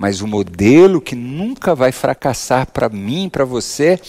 mas 0.02 0.20
o 0.20 0.26
modelo 0.26 1.00
que 1.00 1.14
nunca 1.14 1.76
vai 1.76 1.92
fracassar 1.92 2.66
para 2.66 2.88
mim, 2.88 3.28
para 3.28 3.44
você, 3.44 4.00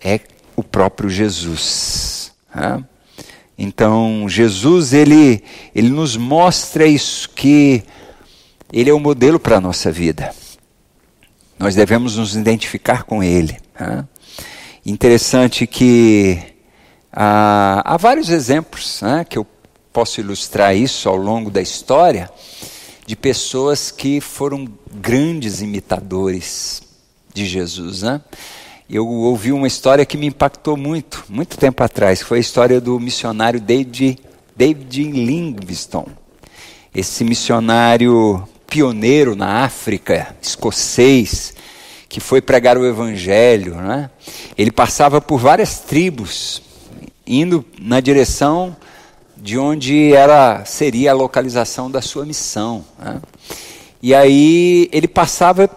é 0.00 0.20
o 0.54 0.62
próprio 0.62 1.10
Jesus. 1.10 2.32
É? 2.54 2.80
Então, 3.58 4.28
Jesus, 4.28 4.92
ele, 4.92 5.42
ele 5.74 5.88
nos 5.88 6.16
mostra 6.16 6.86
isso, 6.86 7.28
que 7.30 7.82
ele 8.72 8.88
é 8.88 8.94
o 8.94 9.00
modelo 9.00 9.40
para 9.40 9.56
a 9.56 9.60
nossa 9.60 9.90
vida. 9.90 10.32
Nós 11.58 11.74
devemos 11.74 12.16
nos 12.16 12.36
identificar 12.36 13.02
com 13.02 13.20
ele. 13.20 13.56
Né? 13.80 14.06
Interessante 14.86 15.66
que 15.66 16.38
ah, 17.12 17.82
há 17.84 17.96
vários 17.96 18.30
exemplos 18.30 19.02
né, 19.02 19.26
que 19.28 19.36
eu 19.36 19.44
posso 19.92 20.20
ilustrar 20.20 20.76
isso 20.76 21.08
ao 21.08 21.16
longo 21.16 21.50
da 21.50 21.60
história 21.60 22.30
de 23.06 23.14
pessoas 23.14 23.90
que 23.90 24.20
foram 24.20 24.66
grandes 24.94 25.60
imitadores 25.60 26.82
de 27.32 27.46
Jesus. 27.46 28.02
Né? 28.02 28.20
Eu 28.88 29.06
ouvi 29.06 29.52
uma 29.52 29.66
história 29.66 30.06
que 30.06 30.16
me 30.16 30.26
impactou 30.26 30.76
muito, 30.76 31.24
muito 31.28 31.56
tempo 31.56 31.82
atrás, 31.82 32.22
foi 32.22 32.38
a 32.38 32.40
história 32.40 32.80
do 32.80 32.98
missionário 32.98 33.60
David, 33.60 34.18
David 34.56 35.10
Livingstone. 35.10 36.12
Esse 36.94 37.24
missionário 37.24 38.46
pioneiro 38.66 39.34
na 39.34 39.64
África, 39.64 40.34
escocês, 40.40 41.54
que 42.08 42.20
foi 42.20 42.40
pregar 42.40 42.78
o 42.78 42.86
evangelho, 42.86 43.74
né? 43.74 44.08
Ele 44.56 44.70
passava 44.70 45.20
por 45.20 45.38
várias 45.38 45.80
tribos, 45.80 46.62
indo 47.26 47.64
na 47.80 47.98
direção 47.98 48.76
de 49.44 49.58
onde 49.58 50.14
era 50.14 50.64
seria 50.64 51.10
a 51.10 51.14
localização 51.14 51.90
da 51.90 52.00
sua 52.00 52.24
missão. 52.24 52.82
Né? 52.98 53.20
E 54.02 54.14
aí 54.14 54.88
ele 54.90 55.06
passava, 55.06 55.68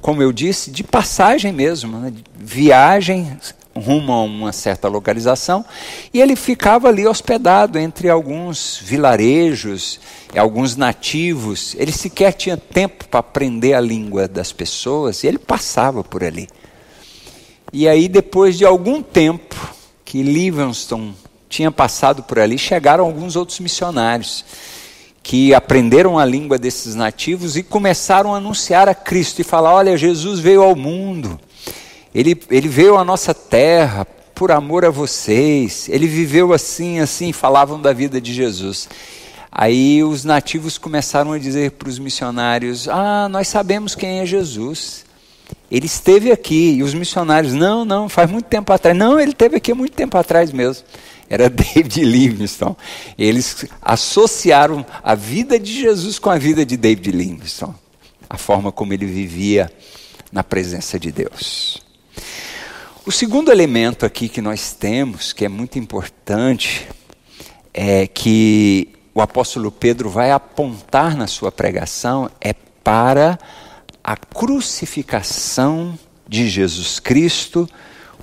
como 0.00 0.20
eu 0.20 0.32
disse, 0.32 0.72
de 0.72 0.82
passagem 0.82 1.52
mesmo, 1.52 1.96
né? 2.00 2.12
viagem 2.36 3.38
rumo 3.76 4.12
a 4.12 4.22
uma 4.22 4.52
certa 4.52 4.88
localização, 4.88 5.64
e 6.12 6.20
ele 6.20 6.34
ficava 6.34 6.88
ali 6.88 7.06
hospedado 7.06 7.78
entre 7.78 8.10
alguns 8.10 8.80
vilarejos, 8.82 10.00
alguns 10.36 10.74
nativos. 10.74 11.76
Ele 11.78 11.92
sequer 11.92 12.32
tinha 12.32 12.56
tempo 12.56 13.06
para 13.06 13.20
aprender 13.20 13.74
a 13.74 13.80
língua 13.80 14.26
das 14.26 14.50
pessoas, 14.52 15.22
e 15.22 15.28
ele 15.28 15.38
passava 15.38 16.02
por 16.02 16.24
ali. 16.24 16.48
E 17.72 17.86
aí, 17.86 18.08
depois 18.08 18.58
de 18.58 18.64
algum 18.64 19.00
tempo 19.00 19.54
que 20.04 20.24
Livingstone 20.24 21.14
tinha 21.54 21.70
passado 21.70 22.24
por 22.24 22.38
ali, 22.38 22.58
chegaram 22.58 23.04
alguns 23.04 23.36
outros 23.36 23.60
missionários 23.60 24.44
que 25.22 25.54
aprenderam 25.54 26.18
a 26.18 26.24
língua 26.24 26.58
desses 26.58 26.96
nativos 26.96 27.56
e 27.56 27.62
começaram 27.62 28.34
a 28.34 28.38
anunciar 28.38 28.88
a 28.88 28.94
Cristo 28.94 29.40
e 29.40 29.44
falar: 29.44 29.72
olha, 29.72 29.96
Jesus 29.96 30.40
veio 30.40 30.62
ao 30.62 30.74
mundo. 30.74 31.38
Ele, 32.12 32.36
ele 32.50 32.68
veio 32.68 32.96
à 32.96 33.04
nossa 33.04 33.32
terra 33.32 34.04
por 34.34 34.50
amor 34.50 34.84
a 34.84 34.90
vocês. 34.90 35.88
Ele 35.88 36.08
viveu 36.08 36.52
assim, 36.52 36.98
assim, 36.98 37.32
falavam 37.32 37.80
da 37.80 37.92
vida 37.92 38.20
de 38.20 38.34
Jesus. 38.34 38.88
Aí 39.50 40.02
os 40.02 40.24
nativos 40.24 40.76
começaram 40.76 41.32
a 41.32 41.38
dizer 41.38 41.70
para 41.72 41.88
os 41.88 42.00
missionários: 42.00 42.88
Ah, 42.88 43.28
nós 43.30 43.46
sabemos 43.46 43.94
quem 43.94 44.18
é 44.18 44.26
Jesus. 44.26 45.04
Ele 45.70 45.86
esteve 45.86 46.32
aqui. 46.32 46.74
E 46.74 46.82
os 46.82 46.94
missionários: 46.94 47.54
Não, 47.54 47.84
não, 47.84 48.08
faz 48.08 48.28
muito 48.28 48.46
tempo 48.46 48.72
atrás. 48.72 48.96
Não, 48.96 49.20
ele 49.20 49.30
esteve 49.30 49.56
aqui 49.56 49.70
há 49.70 49.74
muito 49.74 49.94
tempo 49.94 50.18
atrás 50.18 50.52
mesmo. 50.52 50.84
Era 51.28 51.48
David 51.50 52.04
Livingstone. 52.04 52.76
Eles 53.18 53.66
associaram 53.80 54.84
a 55.02 55.14
vida 55.14 55.58
de 55.58 55.72
Jesus 55.72 56.18
com 56.18 56.30
a 56.30 56.38
vida 56.38 56.64
de 56.64 56.76
David 56.76 57.10
Livingstone. 57.10 57.74
A 58.28 58.36
forma 58.36 58.72
como 58.72 58.92
ele 58.92 59.06
vivia 59.06 59.70
na 60.32 60.42
presença 60.42 60.98
de 60.98 61.12
Deus. 61.12 61.82
O 63.06 63.12
segundo 63.12 63.52
elemento 63.52 64.06
aqui 64.06 64.28
que 64.28 64.40
nós 64.40 64.72
temos, 64.72 65.32
que 65.32 65.44
é 65.44 65.48
muito 65.48 65.78
importante, 65.78 66.88
é 67.72 68.06
que 68.06 68.88
o 69.14 69.20
apóstolo 69.20 69.70
Pedro 69.70 70.08
vai 70.08 70.30
apontar 70.30 71.16
na 71.16 71.26
sua 71.26 71.52
pregação 71.52 72.30
é 72.40 72.52
para 72.52 73.38
a 74.02 74.16
crucificação 74.16 75.98
de 76.28 76.48
Jesus 76.48 76.98
Cristo 76.98 77.68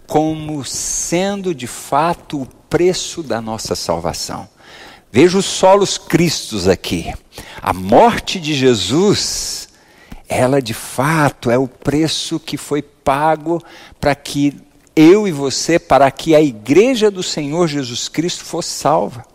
como 0.05 0.65
sendo 0.65 1.55
de 1.55 1.67
fato 1.67 2.41
o 2.41 2.47
preço 2.71 3.21
da 3.21 3.41
nossa 3.41 3.75
salvação. 3.75 4.47
Veja 5.11 5.37
os 5.37 5.45
solos 5.45 5.97
cristos 5.97 6.69
aqui. 6.69 7.13
A 7.61 7.73
morte 7.73 8.39
de 8.39 8.53
Jesus, 8.53 9.67
ela 10.27 10.61
de 10.61 10.73
fato 10.73 11.51
é 11.51 11.57
o 11.57 11.67
preço 11.67 12.39
que 12.39 12.55
foi 12.55 12.81
pago 12.81 13.61
para 13.99 14.15
que 14.15 14.55
eu 14.95 15.27
e 15.27 15.31
você, 15.33 15.77
para 15.77 16.09
que 16.09 16.33
a 16.33 16.41
igreja 16.41 17.11
do 17.11 17.21
Senhor 17.21 17.67
Jesus 17.67 18.07
Cristo 18.07 18.45
fosse 18.45 18.69
salva. 18.69 19.25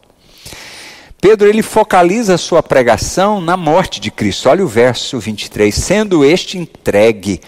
Pedro 1.20 1.46
ele 1.46 1.62
focaliza 1.62 2.34
a 2.34 2.38
sua 2.38 2.62
pregação 2.62 3.40
na 3.40 3.56
morte 3.56 4.00
de 4.00 4.10
Cristo. 4.10 4.48
Olha 4.48 4.64
o 4.64 4.68
verso 4.68 5.18
23, 5.18 5.74
sendo 5.74 6.24
este 6.24 6.56
entregue 6.56 7.40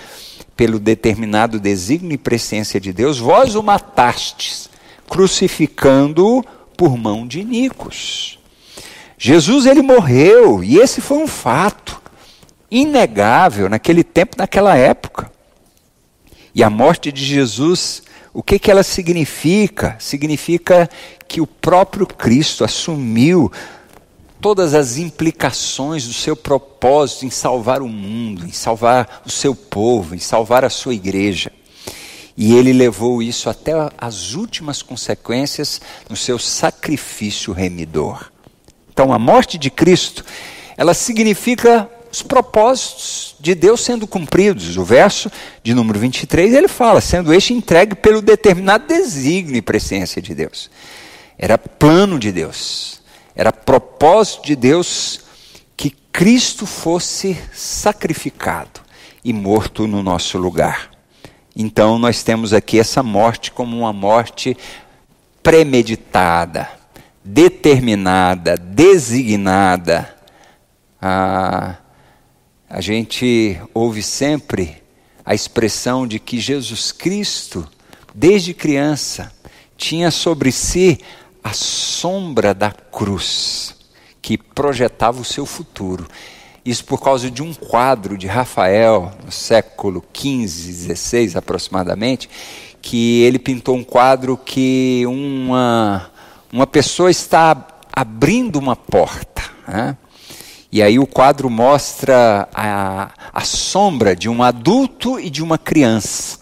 pelo 0.54 0.78
determinado 0.78 1.58
desígnio 1.58 2.14
e 2.14 2.18
presciência 2.18 2.78
de 2.78 2.92
Deus, 2.92 3.18
vós 3.18 3.54
o 3.54 3.62
matastes, 3.62 4.67
crucificando-o 5.08 6.44
por 6.76 6.96
mão 6.96 7.26
de 7.26 7.42
Nicos. 7.42 8.38
Jesus 9.16 9.66
ele 9.66 9.82
morreu, 9.82 10.62
e 10.62 10.78
esse 10.78 11.00
foi 11.00 11.18
um 11.18 11.26
fato 11.26 12.00
inegável 12.70 13.68
naquele 13.68 14.04
tempo, 14.04 14.36
naquela 14.38 14.76
época. 14.76 15.30
E 16.54 16.62
a 16.62 16.70
morte 16.70 17.10
de 17.10 17.24
Jesus, 17.24 18.02
o 18.32 18.42
que, 18.42 18.58
que 18.58 18.70
ela 18.70 18.82
significa? 18.82 19.96
Significa 19.98 20.88
que 21.26 21.40
o 21.40 21.46
próprio 21.46 22.06
Cristo 22.06 22.62
assumiu 22.62 23.50
todas 24.40 24.74
as 24.74 24.98
implicações 24.98 26.06
do 26.06 26.12
seu 26.12 26.36
propósito 26.36 27.26
em 27.26 27.30
salvar 27.30 27.82
o 27.82 27.88
mundo, 27.88 28.46
em 28.46 28.52
salvar 28.52 29.22
o 29.26 29.30
seu 29.30 29.54
povo, 29.54 30.14
em 30.14 30.20
salvar 30.20 30.64
a 30.64 30.70
sua 30.70 30.94
igreja. 30.94 31.50
E 32.40 32.54
ele 32.54 32.72
levou 32.72 33.20
isso 33.20 33.50
até 33.50 33.72
as 33.98 34.34
últimas 34.34 34.80
consequências 34.80 35.80
no 36.08 36.14
seu 36.14 36.38
sacrifício 36.38 37.52
remidor. 37.52 38.30
Então, 38.92 39.12
a 39.12 39.18
morte 39.18 39.58
de 39.58 39.68
Cristo, 39.70 40.24
ela 40.76 40.94
significa 40.94 41.90
os 42.12 42.22
propósitos 42.22 43.34
de 43.40 43.56
Deus 43.56 43.80
sendo 43.80 44.06
cumpridos. 44.06 44.76
O 44.76 44.84
verso 44.84 45.28
de 45.64 45.74
número 45.74 45.98
23, 45.98 46.54
ele 46.54 46.68
fala, 46.68 47.00
sendo 47.00 47.34
este 47.34 47.52
entregue 47.52 47.96
pelo 47.96 48.22
determinado 48.22 48.86
desígnio 48.86 49.56
e 49.56 49.62
presciência 49.62 50.22
de 50.22 50.32
Deus. 50.32 50.70
Era 51.36 51.58
plano 51.58 52.20
de 52.20 52.30
Deus, 52.30 53.00
era 53.34 53.52
propósito 53.52 54.46
de 54.46 54.54
Deus 54.54 55.22
que 55.76 55.90
Cristo 56.12 56.66
fosse 56.66 57.36
sacrificado 57.52 58.80
e 59.24 59.32
morto 59.32 59.88
no 59.88 60.04
nosso 60.04 60.38
lugar. 60.38 60.97
Então 61.60 61.98
nós 61.98 62.22
temos 62.22 62.52
aqui 62.52 62.78
essa 62.78 63.02
morte 63.02 63.50
como 63.50 63.76
uma 63.76 63.92
morte 63.92 64.56
premeditada, 65.42 66.70
determinada, 67.24 68.56
designada. 68.56 70.16
Ah, 71.02 71.78
a 72.70 72.80
gente 72.80 73.60
ouve 73.74 74.04
sempre 74.04 74.80
a 75.24 75.34
expressão 75.34 76.06
de 76.06 76.20
que 76.20 76.38
Jesus 76.38 76.92
Cristo, 76.92 77.68
desde 78.14 78.54
criança, 78.54 79.32
tinha 79.76 80.12
sobre 80.12 80.52
si 80.52 81.00
a 81.42 81.52
sombra 81.52 82.54
da 82.54 82.70
cruz 82.70 83.74
que 84.22 84.38
projetava 84.38 85.20
o 85.20 85.24
seu 85.24 85.44
futuro. 85.44 86.06
Isso 86.68 86.84
por 86.84 87.00
causa 87.00 87.30
de 87.30 87.42
um 87.42 87.54
quadro 87.54 88.18
de 88.18 88.26
Rafael, 88.26 89.10
no 89.24 89.32
século 89.32 90.04
XV, 90.14 90.94
XVI 90.94 91.38
aproximadamente, 91.38 92.28
que 92.82 93.22
ele 93.22 93.38
pintou 93.38 93.74
um 93.74 93.82
quadro 93.82 94.36
que 94.36 95.02
uma, 95.06 96.10
uma 96.52 96.66
pessoa 96.66 97.10
está 97.10 97.66
abrindo 97.90 98.56
uma 98.56 98.76
porta. 98.76 99.44
Né? 99.66 99.96
E 100.70 100.82
aí 100.82 100.98
o 100.98 101.06
quadro 101.06 101.48
mostra 101.48 102.46
a, 102.52 103.12
a 103.32 103.40
sombra 103.44 104.14
de 104.14 104.28
um 104.28 104.42
adulto 104.42 105.18
e 105.18 105.30
de 105.30 105.42
uma 105.42 105.56
criança. 105.56 106.38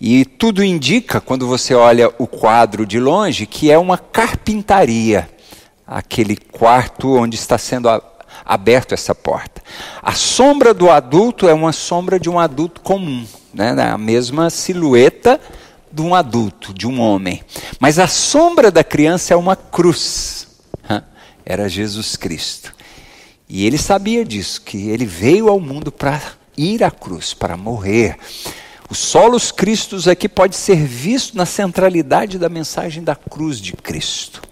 E 0.00 0.24
tudo 0.24 0.64
indica, 0.64 1.20
quando 1.20 1.46
você 1.46 1.74
olha 1.74 2.10
o 2.18 2.26
quadro 2.26 2.86
de 2.86 2.98
longe, 2.98 3.44
que 3.44 3.70
é 3.70 3.76
uma 3.76 3.98
carpintaria, 3.98 5.28
aquele 5.86 6.34
quarto 6.34 7.14
onde 7.14 7.36
está 7.36 7.58
sendo 7.58 7.90
aberto 8.48 8.94
essa 8.94 9.14
porta. 9.14 9.62
A 10.02 10.14
sombra 10.14 10.72
do 10.72 10.90
adulto 10.90 11.46
é 11.46 11.52
uma 11.52 11.72
sombra 11.72 12.18
de 12.18 12.30
um 12.30 12.38
adulto 12.38 12.80
comum, 12.80 13.26
né? 13.52 13.76
a 13.78 13.98
mesma 13.98 14.48
silhueta 14.48 15.38
de 15.92 16.00
um 16.00 16.14
adulto, 16.14 16.72
de 16.72 16.86
um 16.86 16.98
homem. 16.98 17.42
Mas 17.78 17.98
a 17.98 18.06
sombra 18.08 18.70
da 18.70 18.82
criança 18.82 19.34
é 19.34 19.36
uma 19.36 19.54
cruz. 19.54 20.48
Era 21.44 21.68
Jesus 21.68 22.16
Cristo. 22.16 22.74
E 23.48 23.66
ele 23.66 23.78
sabia 23.78 24.24
disso, 24.24 24.60
que 24.60 24.88
ele 24.88 25.06
veio 25.06 25.48
ao 25.48 25.58
mundo 25.58 25.90
para 25.90 26.20
ir 26.56 26.84
à 26.84 26.90
cruz, 26.90 27.32
para 27.32 27.56
morrer. 27.56 28.16
O 28.90 28.94
solos 28.94 29.50
Cristos 29.50 30.06
aqui 30.06 30.28
pode 30.28 30.56
ser 30.56 30.76
visto 30.76 31.36
na 31.36 31.46
centralidade 31.46 32.38
da 32.38 32.48
mensagem 32.48 33.02
da 33.02 33.14
cruz 33.14 33.60
de 33.60 33.72
Cristo. 33.72 34.42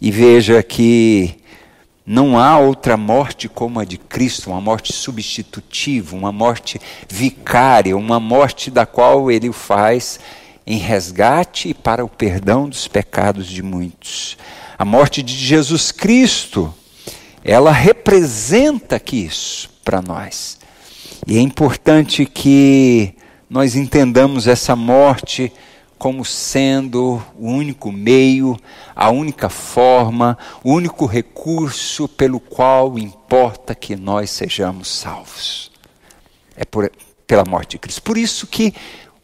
E 0.00 0.10
veja 0.10 0.62
que 0.62 1.41
não 2.12 2.38
há 2.38 2.58
outra 2.58 2.94
morte 2.94 3.48
como 3.48 3.80
a 3.80 3.86
de 3.86 3.96
Cristo, 3.96 4.50
uma 4.50 4.60
morte 4.60 4.92
substitutiva, 4.92 6.14
uma 6.14 6.30
morte 6.30 6.78
vicária, 7.08 7.96
uma 7.96 8.20
morte 8.20 8.70
da 8.70 8.84
qual 8.84 9.30
ele 9.30 9.48
o 9.48 9.52
faz 9.54 10.20
em 10.66 10.76
resgate 10.76 11.70
e 11.70 11.74
para 11.74 12.04
o 12.04 12.10
perdão 12.10 12.68
dos 12.68 12.86
pecados 12.86 13.46
de 13.46 13.62
muitos. 13.62 14.36
A 14.78 14.84
morte 14.84 15.22
de 15.22 15.32
Jesus 15.32 15.90
Cristo, 15.90 16.74
ela 17.42 17.72
representa 17.72 19.00
que 19.00 19.16
isso 19.16 19.70
para 19.82 20.02
nós. 20.02 20.58
E 21.26 21.38
é 21.38 21.40
importante 21.40 22.26
que 22.26 23.14
nós 23.48 23.74
entendamos 23.74 24.46
essa 24.46 24.76
morte 24.76 25.50
como 26.02 26.24
sendo 26.24 27.22
o 27.38 27.46
único 27.46 27.92
meio, 27.92 28.58
a 28.92 29.08
única 29.10 29.48
forma, 29.48 30.36
o 30.64 30.72
único 30.72 31.06
recurso 31.06 32.08
pelo 32.08 32.40
qual 32.40 32.98
importa 32.98 33.72
que 33.72 33.94
nós 33.94 34.28
sejamos 34.28 34.88
salvos. 34.88 35.70
É 36.56 36.64
por, 36.64 36.90
pela 37.24 37.44
morte 37.44 37.70
de 37.70 37.78
Cristo. 37.78 38.02
Por 38.02 38.18
isso 38.18 38.48
que 38.48 38.74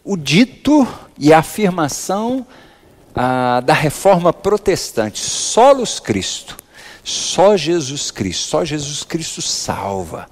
o 0.04 0.16
dito 0.16 0.86
e 1.18 1.32
a 1.32 1.40
afirmação 1.40 2.46
ah, 3.12 3.60
da 3.66 3.74
reforma 3.74 4.32
protestante, 4.32 5.18
solos 5.18 5.98
Cristo, 5.98 6.56
só 7.02 7.56
Jesus 7.56 8.12
Cristo, 8.12 8.44
só 8.50 8.64
Jesus 8.64 9.02
Cristo 9.02 9.42
salva. 9.42 10.28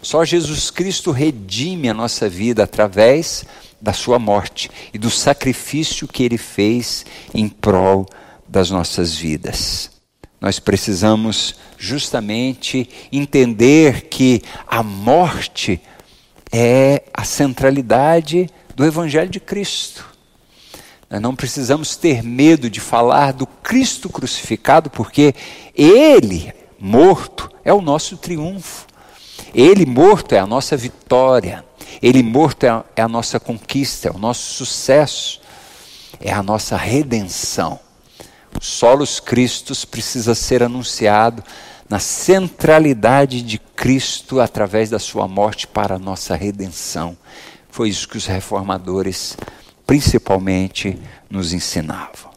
Só 0.00 0.24
Jesus 0.24 0.70
Cristo 0.70 1.10
redime 1.10 1.90
a 1.90 1.94
nossa 1.94 2.26
vida 2.26 2.64
através 2.64 3.44
da 3.84 3.92
sua 3.92 4.18
morte 4.18 4.70
e 4.94 4.98
do 4.98 5.10
sacrifício 5.10 6.08
que 6.08 6.22
ele 6.22 6.38
fez 6.38 7.04
em 7.34 7.48
prol 7.48 8.06
das 8.48 8.70
nossas 8.70 9.14
vidas. 9.14 9.90
Nós 10.40 10.58
precisamos 10.58 11.54
justamente 11.78 12.88
entender 13.12 14.08
que 14.08 14.42
a 14.66 14.82
morte 14.82 15.80
é 16.50 17.02
a 17.12 17.24
centralidade 17.24 18.48
do 18.74 18.86
Evangelho 18.86 19.30
de 19.30 19.38
Cristo. 19.40 20.06
Nós 21.10 21.20
não 21.20 21.36
precisamos 21.36 21.94
ter 21.94 22.22
medo 22.22 22.70
de 22.70 22.80
falar 22.80 23.32
do 23.32 23.46
Cristo 23.46 24.08
crucificado, 24.08 24.88
porque 24.88 25.34
Ele, 25.74 26.52
morto, 26.78 27.50
é 27.62 27.72
o 27.72 27.82
nosso 27.82 28.16
triunfo. 28.16 28.86
Ele 29.54 29.84
morto 29.84 30.34
é 30.34 30.38
a 30.38 30.46
nossa 30.46 30.74
vitória. 30.74 31.64
Ele 32.02 32.22
morto 32.22 32.64
é 32.64 32.68
a, 32.68 32.84
é 32.96 33.02
a 33.02 33.08
nossa 33.08 33.38
conquista, 33.40 34.08
é 34.08 34.10
o 34.10 34.18
nosso 34.18 34.54
sucesso, 34.54 35.40
é 36.20 36.32
a 36.32 36.42
nossa 36.42 36.76
redenção. 36.76 37.78
O 38.58 38.64
solos 38.64 39.18
Cristos 39.20 39.84
precisa 39.84 40.34
ser 40.34 40.62
anunciado 40.62 41.42
na 41.88 41.98
centralidade 41.98 43.42
de 43.42 43.58
Cristo 43.58 44.40
através 44.40 44.90
da 44.90 44.98
sua 44.98 45.28
morte 45.28 45.66
para 45.66 45.96
a 45.96 45.98
nossa 45.98 46.34
redenção. 46.34 47.16
Foi 47.68 47.88
isso 47.88 48.08
que 48.08 48.16
os 48.16 48.26
reformadores 48.26 49.36
principalmente 49.86 50.98
nos 51.28 51.52
ensinavam. 51.52 52.32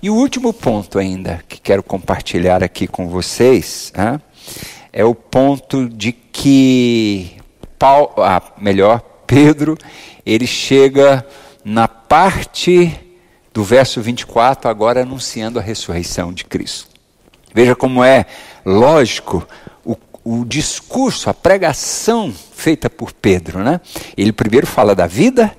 E 0.00 0.10
o 0.10 0.14
último 0.14 0.52
ponto 0.52 0.98
ainda 0.98 1.42
que 1.48 1.60
quero 1.60 1.82
compartilhar 1.82 2.62
aqui 2.62 2.86
com 2.86 3.08
vocês 3.08 3.92
é, 3.94 4.20
é 4.92 5.04
o 5.04 5.14
ponto 5.14 5.88
de 5.88 6.12
que 6.12 7.37
Paulo, 7.78 8.12
ah, 8.18 8.42
melhor, 8.58 9.00
Pedro, 9.26 9.78
ele 10.26 10.46
chega 10.46 11.24
na 11.64 11.86
parte 11.86 12.98
do 13.52 13.62
verso 13.62 14.00
24, 14.00 14.68
agora 14.68 15.02
anunciando 15.02 15.58
a 15.58 15.62
ressurreição 15.62 16.32
de 16.32 16.44
Cristo. 16.44 16.88
Veja 17.54 17.76
como 17.76 18.02
é 18.02 18.26
lógico 18.64 19.46
o, 19.84 19.96
o 20.24 20.44
discurso, 20.44 21.30
a 21.30 21.34
pregação 21.34 22.34
feita 22.52 22.90
por 22.90 23.12
Pedro. 23.12 23.60
Né? 23.60 23.80
Ele 24.16 24.32
primeiro 24.32 24.66
fala 24.66 24.94
da 24.94 25.06
vida, 25.06 25.54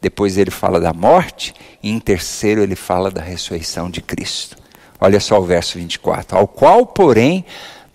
depois 0.00 0.36
ele 0.36 0.50
fala 0.50 0.80
da 0.80 0.92
morte, 0.92 1.54
e 1.82 1.90
em 1.90 1.98
terceiro 1.98 2.62
ele 2.62 2.76
fala 2.76 3.10
da 3.10 3.22
ressurreição 3.22 3.90
de 3.90 4.02
Cristo. 4.02 4.56
Olha 5.00 5.20
só 5.20 5.38
o 5.38 5.44
verso 5.44 5.78
24: 5.78 6.36
Ao 6.36 6.46
qual, 6.46 6.86
porém, 6.86 7.44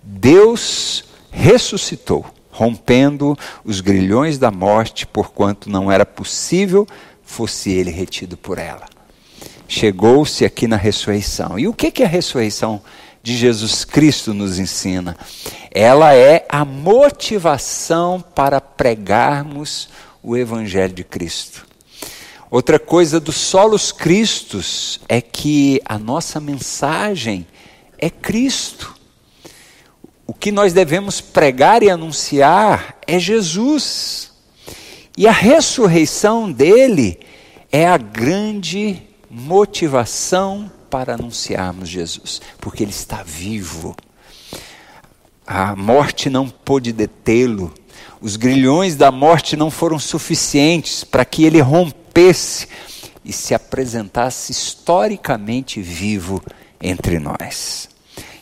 Deus 0.02 1.04
ressuscitou 1.30 2.26
rompendo 2.58 3.38
os 3.64 3.80
grilhões 3.80 4.36
da 4.36 4.50
morte, 4.50 5.06
porquanto 5.06 5.70
não 5.70 5.92
era 5.92 6.04
possível 6.04 6.84
fosse 7.22 7.70
ele 7.70 7.90
retido 7.92 8.36
por 8.36 8.58
ela. 8.58 8.86
Chegou-se 9.68 10.44
aqui 10.44 10.66
na 10.66 10.76
ressurreição. 10.76 11.56
E 11.56 11.68
o 11.68 11.72
que, 11.72 11.92
que 11.92 12.02
a 12.02 12.08
ressurreição 12.08 12.82
de 13.22 13.36
Jesus 13.36 13.84
Cristo 13.84 14.34
nos 14.34 14.58
ensina? 14.58 15.16
Ela 15.70 16.14
é 16.14 16.44
a 16.48 16.64
motivação 16.64 18.20
para 18.34 18.60
pregarmos 18.60 19.88
o 20.20 20.36
Evangelho 20.36 20.94
de 20.94 21.04
Cristo. 21.04 21.64
Outra 22.50 22.78
coisa 22.78 23.20
dos 23.20 23.36
solos 23.36 23.92
Cristos 23.92 24.98
é 25.08 25.20
que 25.20 25.80
a 25.84 25.96
nossa 25.96 26.40
mensagem 26.40 27.46
é 27.98 28.10
Cristo. 28.10 28.97
O 30.30 30.34
que 30.34 30.52
nós 30.52 30.74
devemos 30.74 31.22
pregar 31.22 31.82
e 31.82 31.88
anunciar 31.88 32.98
é 33.06 33.18
Jesus. 33.18 34.30
E 35.16 35.26
a 35.26 35.32
ressurreição 35.32 36.52
dele 36.52 37.18
é 37.72 37.86
a 37.88 37.96
grande 37.96 39.02
motivação 39.30 40.70
para 40.90 41.14
anunciarmos 41.14 41.88
Jesus, 41.88 42.42
porque 42.58 42.84
ele 42.84 42.90
está 42.90 43.22
vivo. 43.22 43.96
A 45.46 45.74
morte 45.74 46.28
não 46.28 46.46
pôde 46.46 46.92
detê-lo. 46.92 47.72
Os 48.20 48.36
grilhões 48.36 48.96
da 48.96 49.10
morte 49.10 49.56
não 49.56 49.70
foram 49.70 49.98
suficientes 49.98 51.04
para 51.04 51.24
que 51.24 51.42
ele 51.42 51.62
rompesse 51.62 52.68
e 53.24 53.32
se 53.32 53.54
apresentasse 53.54 54.52
historicamente 54.52 55.80
vivo 55.80 56.42
entre 56.78 57.18
nós. 57.18 57.88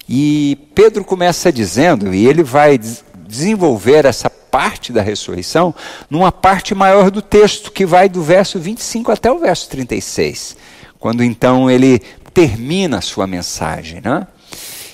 E 0.09 0.57
Pedro 0.75 1.05
começa 1.05 1.53
dizendo, 1.53 2.15
e 2.15 2.27
ele 2.27 2.43
vai 2.43 2.79
desenvolver 3.27 4.05
essa 4.05 4.31
parte 4.31 4.93
da 4.93 5.03
ressurreição 5.03 5.75
numa 6.09 6.31
parte 6.31 6.75
maior 6.75 7.11
do 7.11 7.21
texto, 7.21 7.73
que 7.73 7.85
vai 7.85 8.09
do 8.09 8.23
verso 8.23 8.59
25 8.59 9.11
até 9.11 9.31
o 9.31 9.39
verso 9.39 9.69
36, 9.69 10.57
quando 10.99 11.23
então 11.23 11.71
ele 11.71 12.01
termina 12.33 12.99
a 12.99 13.03
sua 13.03 13.27
mensagem. 13.27 14.01
Né? 14.01 14.27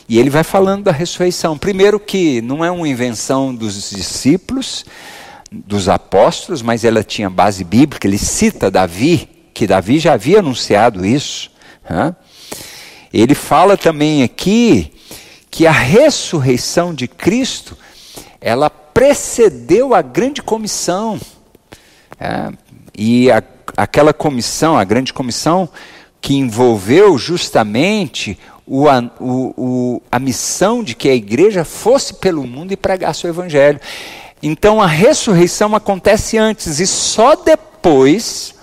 E 0.09 0.19
ele 0.19 0.31
vai 0.31 0.43
falando 0.43 0.85
da 0.85 0.93
ressurreição. 0.93 1.59
Primeiro, 1.59 2.01
que 2.01 2.41
não 2.41 2.65
é 2.65 2.71
uma 2.71 2.89
invenção 2.89 3.55
dos 3.55 3.91
discípulos, 3.91 4.85
dos 5.51 5.89
apóstolos, 5.89 6.63
mas 6.63 6.85
ela 6.85 7.05
tinha 7.05 7.29
base 7.29 7.63
bíblica. 7.63 8.07
Ele 8.07 8.19
cita 8.19 8.71
Davi, 8.71 9.29
que 9.53 9.67
Davi 9.67 9.99
já 9.99 10.15
havia 10.15 10.39
anunciado 10.39 11.05
isso. 11.05 11.51
Né? 11.89 12.17
Ele 13.13 13.35
fala 13.35 13.77
também 13.77 14.23
aqui 14.23 14.93
que 15.53 15.67
a 15.67 15.71
ressurreição 15.71 16.95
de 16.95 17.07
Cristo, 17.07 17.77
ela 18.41 18.71
precedeu 18.71 19.95
a 19.95 20.01
grande 20.01 20.43
comissão. 20.43 21.21
É, 22.19 22.51
e 22.97 23.31
a, 23.31 23.43
aquela 23.77 24.15
comissão, 24.15 24.79
a 24.79 24.83
grande 24.83 25.13
comissão, 25.13 25.69
que 26.23 26.35
envolveu 26.35 27.19
justamente 27.19 28.39
o, 28.67 28.89
a, 28.89 29.01
o, 29.21 29.55
o, 29.57 30.03
a 30.11 30.19
missão 30.19 30.83
de 30.83 30.95
que 30.95 31.11
a 31.11 31.15
igreja 31.15 31.67
fosse 31.67 32.15
pelo 32.15 32.47
mundo 32.47 32.73
e 32.73 32.77
pregasse 32.77 33.27
o 33.27 33.29
evangelho. 33.29 33.79
Então 34.43 34.81
a 34.81 34.87
ressurreição 34.87 35.77
acontece 35.77 36.39
antes 36.39 36.81
e 36.81 36.87
só 36.87 37.37
depois 37.37 38.55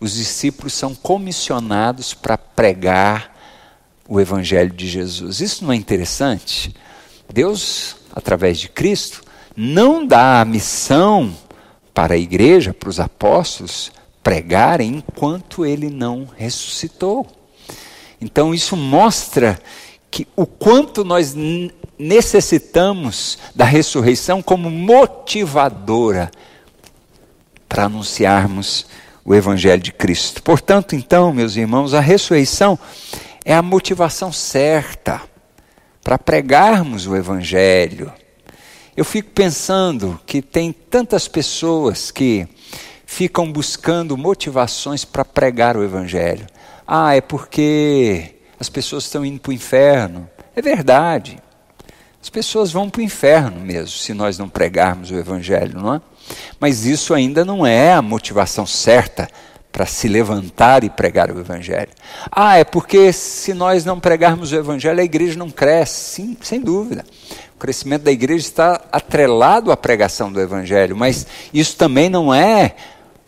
os 0.00 0.14
discípulos 0.14 0.72
são 0.72 0.94
comissionados 0.94 2.14
para 2.14 2.38
pregar 2.38 3.31
o 4.12 4.20
Evangelho 4.20 4.70
de 4.70 4.86
Jesus. 4.86 5.40
Isso 5.40 5.64
não 5.64 5.72
é 5.72 5.76
interessante? 5.76 6.74
Deus, 7.32 7.96
através 8.14 8.58
de 8.58 8.68
Cristo, 8.68 9.22
não 9.56 10.06
dá 10.06 10.42
a 10.42 10.44
missão 10.44 11.34
para 11.94 12.12
a 12.12 12.18
igreja, 12.18 12.74
para 12.74 12.90
os 12.90 13.00
apóstolos, 13.00 13.90
pregarem 14.22 14.96
enquanto 14.96 15.64
ele 15.64 15.88
não 15.88 16.28
ressuscitou. 16.36 17.26
Então 18.20 18.52
isso 18.52 18.76
mostra 18.76 19.58
que 20.10 20.28
o 20.36 20.44
quanto 20.44 21.06
nós 21.06 21.34
necessitamos 21.98 23.38
da 23.54 23.64
ressurreição 23.64 24.42
como 24.42 24.70
motivadora 24.70 26.30
para 27.66 27.84
anunciarmos 27.84 28.84
o 29.24 29.34
evangelho 29.34 29.80
de 29.80 29.90
Cristo. 29.90 30.42
Portanto, 30.42 30.94
então, 30.94 31.32
meus 31.32 31.56
irmãos, 31.56 31.94
a 31.94 32.00
ressurreição 32.00 32.78
é 33.44 33.54
a 33.54 33.62
motivação 33.62 34.32
certa 34.32 35.20
para 36.02 36.18
pregarmos 36.18 37.06
o 37.06 37.16
Evangelho. 37.16 38.12
Eu 38.96 39.04
fico 39.04 39.30
pensando 39.30 40.20
que 40.26 40.42
tem 40.42 40.72
tantas 40.72 41.26
pessoas 41.26 42.10
que 42.10 42.46
ficam 43.06 43.50
buscando 43.50 44.16
motivações 44.16 45.04
para 45.04 45.24
pregar 45.24 45.76
o 45.76 45.84
Evangelho. 45.84 46.46
Ah, 46.86 47.14
é 47.14 47.20
porque 47.20 48.36
as 48.58 48.68
pessoas 48.68 49.04
estão 49.04 49.24
indo 49.24 49.40
para 49.40 49.50
o 49.50 49.54
inferno. 49.54 50.28
É 50.54 50.60
verdade. 50.60 51.38
As 52.22 52.30
pessoas 52.30 52.70
vão 52.70 52.88
para 52.88 53.00
o 53.00 53.02
inferno 53.02 53.60
mesmo, 53.60 53.88
se 53.88 54.14
nós 54.14 54.38
não 54.38 54.48
pregarmos 54.48 55.10
o 55.10 55.16
Evangelho, 55.16 55.80
não 55.80 55.94
é? 55.94 56.00
Mas 56.60 56.84
isso 56.86 57.12
ainda 57.12 57.44
não 57.44 57.66
é 57.66 57.92
a 57.92 58.02
motivação 58.02 58.64
certa 58.64 59.28
para 59.72 59.86
se 59.86 60.06
levantar 60.06 60.84
e 60.84 60.90
pregar 60.90 61.30
o 61.30 61.40
Evangelho. 61.40 61.88
Ah, 62.30 62.58
é 62.58 62.64
porque 62.64 63.10
se 63.10 63.54
nós 63.54 63.86
não 63.86 63.98
pregarmos 63.98 64.52
o 64.52 64.56
Evangelho, 64.56 65.00
a 65.00 65.04
igreja 65.04 65.38
não 65.38 65.50
cresce. 65.50 66.22
Sim, 66.22 66.36
sem 66.42 66.60
dúvida. 66.60 67.04
O 67.56 67.58
crescimento 67.58 68.02
da 68.02 68.12
igreja 68.12 68.46
está 68.46 68.82
atrelado 68.92 69.72
à 69.72 69.76
pregação 69.76 70.30
do 70.30 70.40
Evangelho, 70.40 70.94
mas 70.94 71.26
isso 71.54 71.76
também 71.76 72.10
não 72.10 72.34
é 72.34 72.76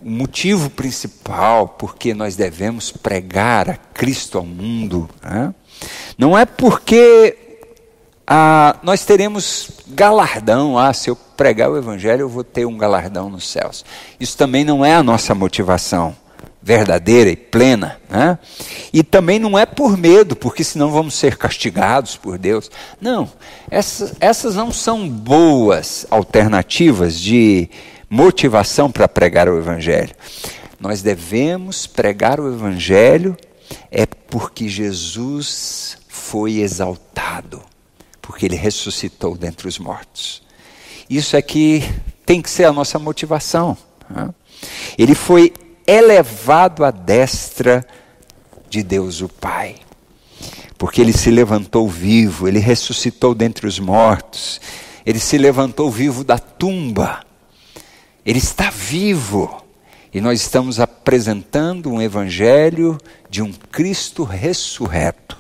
o 0.05 0.11
motivo 0.11 0.69
principal 0.69 1.69
porque 1.69 2.13
nós 2.13 2.37
devemos 2.37 2.93
pregar 2.93 3.71
a 3.71 3.77
Cristo 3.77 4.37
ao 4.37 4.45
mundo. 4.45 5.09
Né? 5.23 5.55
Não 6.19 6.37
é 6.37 6.45
porque 6.45 7.39
ah, 8.27 8.77
nós 8.83 9.03
teremos 9.03 9.71
galardão. 9.89 10.79
Ah, 10.79 10.93
se 10.93 11.09
eu 11.09 11.17
pregar 11.17 11.71
o 11.71 11.79
Evangelho, 11.79 12.23
eu 12.23 12.29
vou 12.29 12.45
ter 12.45 12.67
um 12.67 12.77
galardão 12.77 13.31
nos 13.31 13.49
céus. 13.49 13.83
Isso 14.21 14.37
também 14.37 14.63
não 14.63 14.85
é 14.85 14.95
a 14.95 15.03
nossa 15.03 15.35
motivação 15.35 16.15
verdadeira 16.65 17.29
e 17.29 17.37
plena. 17.37 18.01
Né? 18.09 18.39
E 18.91 19.03
também 19.03 19.39
não 19.39 19.59
é 19.59 19.67
por 19.67 19.99
medo, 19.99 20.35
porque 20.35 20.65
senão 20.65 20.91
vamos 20.91 21.13
ser 21.15 21.37
castigados 21.37 22.17
por 22.17 22.39
Deus. 22.39 22.71
Não, 22.99 23.31
essas, 23.71 24.15
essas 24.19 24.57
não 24.57 24.73
são 24.73 25.07
boas 25.07 26.07
alternativas 26.11 27.21
de 27.21 27.69
motivação 28.09 28.91
para 28.91 29.07
pregar 29.07 29.47
o 29.47 29.59
Evangelho. 29.59 30.15
Nós 30.81 31.03
devemos 31.03 31.87
pregar 31.87 32.41
o 32.41 32.51
Evangelho 32.53 33.37
é 33.91 34.07
porque 34.07 34.67
Jesus 34.67 35.99
foi 36.09 36.61
exaltado, 36.61 37.63
porque 38.23 38.47
ele 38.47 38.57
ressuscitou 38.57 39.37
dentre 39.37 39.69
os 39.69 39.79
mortos. 39.79 40.43
Isso 41.11 41.37
é 41.37 41.43
que 41.43 41.83
tem 42.25 42.41
que 42.41 42.49
ser 42.49 42.65
a 42.65 42.73
nossa 42.73 42.99
motivação. 42.99 43.77
Né? 44.09 44.31
Ele 44.97 45.15
foi 45.15 45.53
elevado 45.87 46.85
à 46.85 46.91
destra 46.91 47.87
de 48.69 48.83
Deus 48.83 49.21
o 49.21 49.29
Pai. 49.29 49.77
Porque 50.77 51.01
ele 51.01 51.13
se 51.13 51.31
levantou 51.31 51.89
vivo, 51.89 52.49
ele 52.49 52.59
ressuscitou 52.59 53.35
dentre 53.35 53.67
os 53.67 53.79
mortos, 53.79 54.61
ele 55.07 55.19
se 55.19 55.39
levantou 55.39 55.91
vivo 55.91 56.25
da 56.25 56.39
tumba, 56.39 57.25
ele 58.25 58.39
está 58.39 58.71
vivo. 58.71 59.63
E 60.13 60.21
nós 60.21 60.41
estamos 60.41 60.79
apresentando 60.79 61.91
um 61.91 62.01
evangelho 62.01 62.99
de 63.29 63.43
um 63.43 63.53
Cristo 63.53 64.23
ressurreto. 64.23 65.37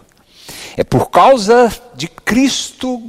É 0.76 0.82
por 0.82 1.10
causa 1.10 1.72
de 1.94 2.08
Cristo 2.08 3.00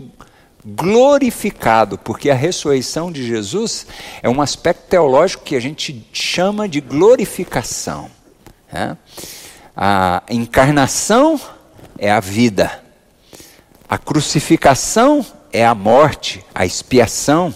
glorificado, 0.66 1.98
porque 1.98 2.30
a 2.30 2.36
ressurreição 2.36 3.12
de 3.12 3.26
Jesus 3.26 3.86
é 4.24 4.28
um 4.28 4.42
aspecto 4.42 4.90
teológico 4.90 5.44
que 5.44 5.56
a 5.56 5.60
gente 5.60 6.08
chama 6.12 6.68
de 6.68 6.82
glorificação. 6.82 8.10
Né? 8.74 8.98
A 9.78 10.24
encarnação 10.30 11.40
é 11.98 12.12
a 12.12 12.20
vida, 12.20 12.84
a 13.88 13.98
crucificação 13.98 15.24
é 15.54 15.64
a 15.66 15.76
morte, 15.76 16.44
a 16.54 16.66
expiação, 16.66 17.54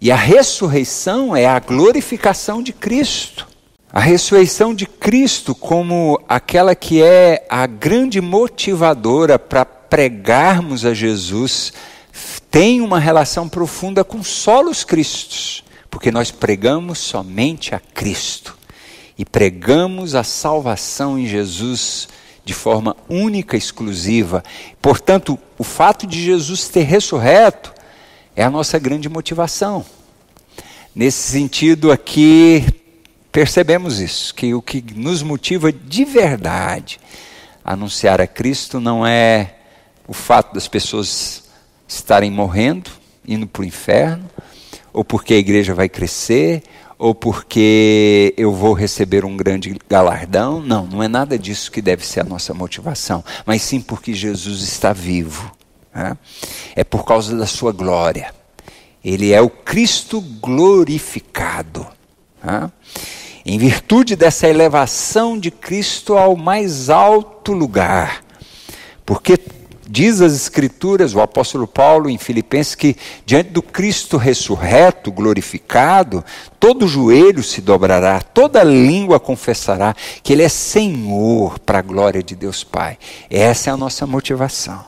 e 0.00 0.10
a 0.10 0.16
ressurreição 0.16 1.36
é 1.36 1.46
a 1.46 1.58
glorificação 1.58 2.62
de 2.62 2.72
Cristo. 2.72 3.46
A 3.92 4.00
ressurreição 4.00 4.74
de 4.74 4.86
Cristo, 4.86 5.54
como 5.54 6.20
aquela 6.28 6.74
que 6.74 7.02
é 7.02 7.46
a 7.48 7.66
grande 7.66 8.20
motivadora 8.20 9.38
para 9.38 9.64
pregarmos 9.64 10.84
a 10.84 10.92
Jesus 10.92 11.72
tem 12.58 12.80
uma 12.80 12.98
relação 12.98 13.46
profunda 13.46 14.02
com 14.02 14.22
solos 14.22 14.82
Cristos, 14.82 15.62
porque 15.90 16.10
nós 16.10 16.30
pregamos 16.30 16.98
somente 16.98 17.74
a 17.74 17.78
Cristo 17.78 18.56
e 19.18 19.26
pregamos 19.26 20.14
a 20.14 20.24
salvação 20.24 21.18
em 21.18 21.26
Jesus 21.26 22.08
de 22.46 22.54
forma 22.54 22.96
única, 23.10 23.58
exclusiva. 23.58 24.42
Portanto, 24.80 25.38
o 25.58 25.62
fato 25.62 26.06
de 26.06 26.18
Jesus 26.18 26.66
ter 26.66 26.84
ressurreto 26.84 27.74
é 28.34 28.42
a 28.42 28.48
nossa 28.48 28.78
grande 28.78 29.06
motivação. 29.06 29.84
Nesse 30.94 31.30
sentido 31.30 31.92
aqui, 31.92 32.64
percebemos 33.30 34.00
isso, 34.00 34.34
que 34.34 34.54
o 34.54 34.62
que 34.62 34.82
nos 34.94 35.22
motiva 35.22 35.70
de 35.70 36.06
verdade 36.06 36.98
a 37.62 37.74
anunciar 37.74 38.18
a 38.18 38.26
Cristo 38.26 38.80
não 38.80 39.06
é 39.06 39.56
o 40.08 40.14
fato 40.14 40.54
das 40.54 40.66
pessoas 40.66 41.44
estarem 41.86 42.30
morrendo, 42.30 42.90
indo 43.26 43.46
para 43.46 43.62
o 43.62 43.64
inferno, 43.64 44.28
ou 44.92 45.04
porque 45.04 45.34
a 45.34 45.38
igreja 45.38 45.74
vai 45.74 45.88
crescer, 45.88 46.62
ou 46.98 47.14
porque 47.14 48.32
eu 48.36 48.52
vou 48.52 48.72
receber 48.72 49.24
um 49.24 49.36
grande 49.36 49.76
galardão. 49.88 50.60
Não, 50.60 50.86
não 50.86 51.02
é 51.02 51.08
nada 51.08 51.38
disso 51.38 51.70
que 51.70 51.82
deve 51.82 52.06
ser 52.06 52.20
a 52.20 52.24
nossa 52.24 52.54
motivação, 52.54 53.24
mas 53.44 53.62
sim 53.62 53.80
porque 53.80 54.14
Jesus 54.14 54.62
está 54.62 54.92
vivo. 54.92 55.52
Né? 55.94 56.16
É 56.74 56.84
por 56.84 57.04
causa 57.04 57.36
da 57.36 57.46
sua 57.46 57.72
glória. 57.72 58.34
Ele 59.04 59.32
é 59.32 59.40
o 59.40 59.50
Cristo 59.50 60.20
glorificado. 60.20 61.86
Né? 62.42 62.70
Em 63.44 63.58
virtude 63.58 64.16
dessa 64.16 64.48
elevação 64.48 65.38
de 65.38 65.50
Cristo 65.50 66.16
ao 66.16 66.34
mais 66.36 66.90
alto 66.90 67.52
lugar. 67.52 68.24
Porque 69.04 69.38
Diz 69.88 70.20
as 70.20 70.34
Escrituras, 70.34 71.14
o 71.14 71.20
apóstolo 71.20 71.64
Paulo 71.64 72.10
em 72.10 72.18
Filipenses, 72.18 72.74
que 72.74 72.96
diante 73.24 73.50
do 73.50 73.62
Cristo 73.62 74.16
ressurreto, 74.16 75.12
glorificado, 75.12 76.24
todo 76.58 76.88
joelho 76.88 77.40
se 77.40 77.60
dobrará, 77.60 78.20
toda 78.20 78.64
língua 78.64 79.20
confessará 79.20 79.94
que 80.24 80.32
Ele 80.32 80.42
é 80.42 80.48
Senhor 80.48 81.60
para 81.60 81.78
a 81.78 81.82
glória 81.82 82.20
de 82.20 82.34
Deus 82.34 82.64
Pai. 82.64 82.98
Essa 83.30 83.70
é 83.70 83.72
a 83.72 83.76
nossa 83.76 84.04
motivação. 84.08 84.84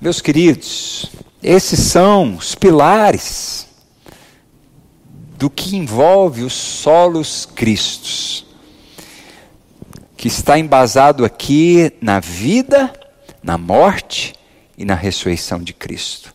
Meus 0.00 0.22
queridos, 0.22 1.10
esses 1.42 1.78
são 1.78 2.36
os 2.36 2.54
pilares 2.54 3.66
do 5.36 5.50
que 5.50 5.76
envolve 5.76 6.42
os 6.42 6.54
solos 6.54 7.46
Cristos, 7.54 8.46
que 10.16 10.26
está 10.26 10.58
embasado 10.58 11.22
aqui 11.22 11.92
na 12.00 12.18
vida 12.18 12.90
na 13.44 13.58
morte 13.58 14.32
e 14.76 14.86
na 14.86 14.94
ressurreição 14.94 15.58
de 15.58 15.74
Cristo. 15.74 16.34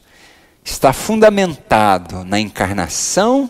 Está 0.63 0.93
fundamentado 0.93 2.23
na 2.23 2.39
encarnação, 2.39 3.49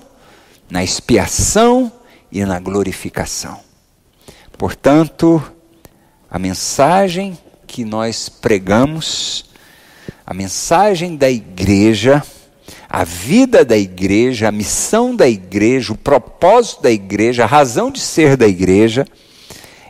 na 0.69 0.81
expiação 0.81 1.91
e 2.31 2.45
na 2.45 2.57
glorificação. 2.57 3.59
Portanto, 4.57 5.43
a 6.31 6.39
mensagem 6.39 7.37
que 7.67 7.83
nós 7.83 8.29
pregamos, 8.29 9.45
a 10.25 10.33
mensagem 10.33 11.17
da 11.17 11.29
igreja, 11.29 12.23
a 12.89 13.03
vida 13.03 13.65
da 13.65 13.77
igreja, 13.77 14.47
a 14.47 14.51
missão 14.51 15.13
da 15.13 15.27
igreja, 15.27 15.91
o 15.91 15.97
propósito 15.97 16.83
da 16.83 16.91
igreja, 16.91 17.43
a 17.43 17.47
razão 17.47 17.91
de 17.91 17.99
ser 17.99 18.37
da 18.37 18.47
igreja, 18.47 19.05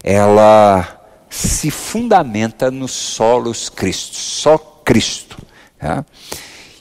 ela 0.03 0.98
se 1.29 1.69
fundamenta 1.69 2.71
nos 2.71 2.91
solos 2.91 3.69
Cristo, 3.69 4.15
só 4.15 4.57
Cristo. 4.57 5.37
Tá? 5.77 6.03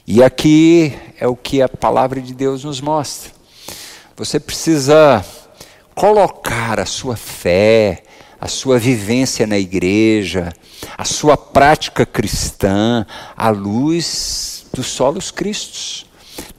E 0.07 0.23
aqui 0.23 0.97
é 1.19 1.27
o 1.27 1.35
que 1.35 1.61
a 1.61 1.69
palavra 1.69 2.19
de 2.19 2.33
Deus 2.33 2.63
nos 2.63 2.81
mostra. 2.81 3.31
Você 4.17 4.39
precisa 4.39 5.23
colocar 5.93 6.79
a 6.79 6.85
sua 6.85 7.15
fé, 7.15 8.03
a 8.41 8.47
sua 8.47 8.79
vivência 8.79 9.45
na 9.45 9.57
igreja, 9.57 10.51
a 10.97 11.05
sua 11.05 11.37
prática 11.37 12.05
cristã 12.05 13.05
à 13.35 13.49
luz 13.49 14.65
dos 14.73 14.87
solos 14.87 15.29
Cristos. 15.29 16.05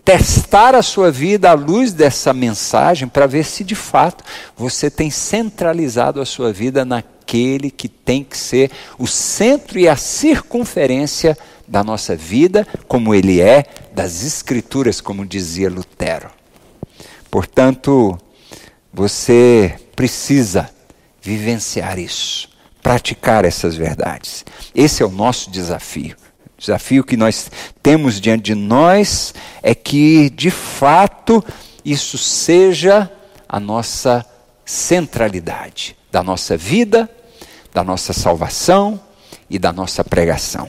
Testar 0.04 0.74
a 0.74 0.82
sua 0.82 1.10
vida 1.10 1.50
à 1.50 1.54
luz 1.54 1.92
dessa 1.92 2.32
mensagem 2.32 3.08
para 3.08 3.26
ver 3.26 3.44
se 3.44 3.64
de 3.64 3.74
fato 3.74 4.24
você 4.56 4.90
tem 4.90 5.10
centralizado 5.10 6.20
a 6.20 6.26
sua 6.26 6.52
vida 6.52 6.84
na 6.84 7.02
aquele 7.30 7.70
que 7.70 7.88
tem 7.88 8.24
que 8.24 8.36
ser 8.36 8.72
o 8.98 9.06
centro 9.06 9.78
e 9.78 9.88
a 9.88 9.94
circunferência 9.94 11.38
da 11.66 11.84
nossa 11.84 12.16
vida, 12.16 12.66
como 12.88 13.14
ele 13.14 13.40
é 13.40 13.64
das 13.94 14.24
Escrituras, 14.24 15.00
como 15.00 15.24
dizia 15.24 15.70
Lutero. 15.70 16.28
Portanto, 17.30 18.18
você 18.92 19.78
precisa 19.94 20.68
vivenciar 21.22 22.00
isso, 22.00 22.48
praticar 22.82 23.44
essas 23.44 23.76
verdades. 23.76 24.44
Esse 24.74 25.04
é 25.04 25.06
o 25.06 25.10
nosso 25.10 25.50
desafio. 25.50 26.16
O 26.58 26.60
desafio 26.60 27.04
que 27.04 27.16
nós 27.16 27.48
temos 27.80 28.20
diante 28.20 28.46
de 28.46 28.54
nós 28.56 29.32
é 29.62 29.72
que, 29.72 30.30
de 30.30 30.50
fato, 30.50 31.44
isso 31.84 32.18
seja 32.18 33.08
a 33.48 33.60
nossa 33.60 34.26
centralidade 34.64 35.96
da 36.10 36.24
nossa 36.24 36.56
vida, 36.56 37.08
da 37.72 37.84
nossa 37.84 38.12
salvação 38.12 39.00
e 39.48 39.58
da 39.58 39.72
nossa 39.72 40.04
pregação. 40.04 40.68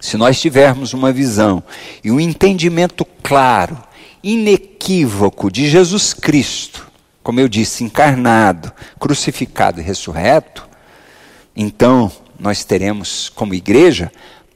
Se 0.00 0.16
nós 0.16 0.40
tivermos 0.40 0.92
uma 0.92 1.12
visão 1.12 1.62
e 2.04 2.10
um 2.10 2.20
entendimento 2.20 3.04
claro, 3.22 3.76
inequívoco 4.22 5.50
de 5.50 5.68
Jesus 5.68 6.12
Cristo, 6.12 6.86
como 7.22 7.40
eu 7.40 7.48
disse, 7.48 7.82
encarnado, 7.82 8.72
crucificado 8.98 9.80
e 9.80 9.82
ressurreto, 9.82 10.68
então 11.56 12.10
nós 12.38 12.64
teremos 12.64 13.28
como 13.28 13.54
igreja 13.54 14.12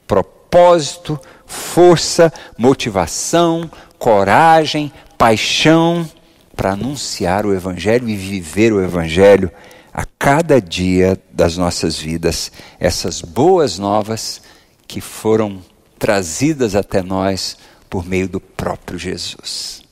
propósito, 0.07 1.19
força, 1.47 2.33
motivação, 2.59 3.71
coragem, 3.99 4.93
paixão 5.17 6.09
para 6.55 6.73
anunciar 6.73 7.47
o 7.47 7.55
Evangelho 7.55 8.09
e 8.09 8.17
viver 8.17 8.73
o 8.73 8.83
Evangelho 8.83 9.51
a 9.93 10.05
cada 10.19 10.61
dia 10.61 11.21
das 11.33 11.57
nossas 11.57 11.99
vidas 11.99 12.53
essas 12.79 13.21
boas 13.21 13.79
novas 13.79 14.41
que 14.87 15.01
foram 15.01 15.63
trazidas 15.99 16.75
até 16.75 17.03
nós 17.03 17.57
por 17.89 18.07
meio 18.07 18.29
do 18.29 18.41
próprio 18.41 18.99
Jesus. 18.99 19.83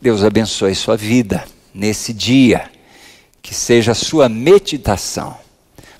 Deus 0.00 0.22
abençoe 0.22 0.74
sua 0.74 0.96
vida 0.96 1.44
nesse 1.74 2.12
dia, 2.12 2.70
que 3.42 3.54
seja 3.54 3.92
a 3.92 3.94
sua 3.94 4.28
meditação. 4.28 5.36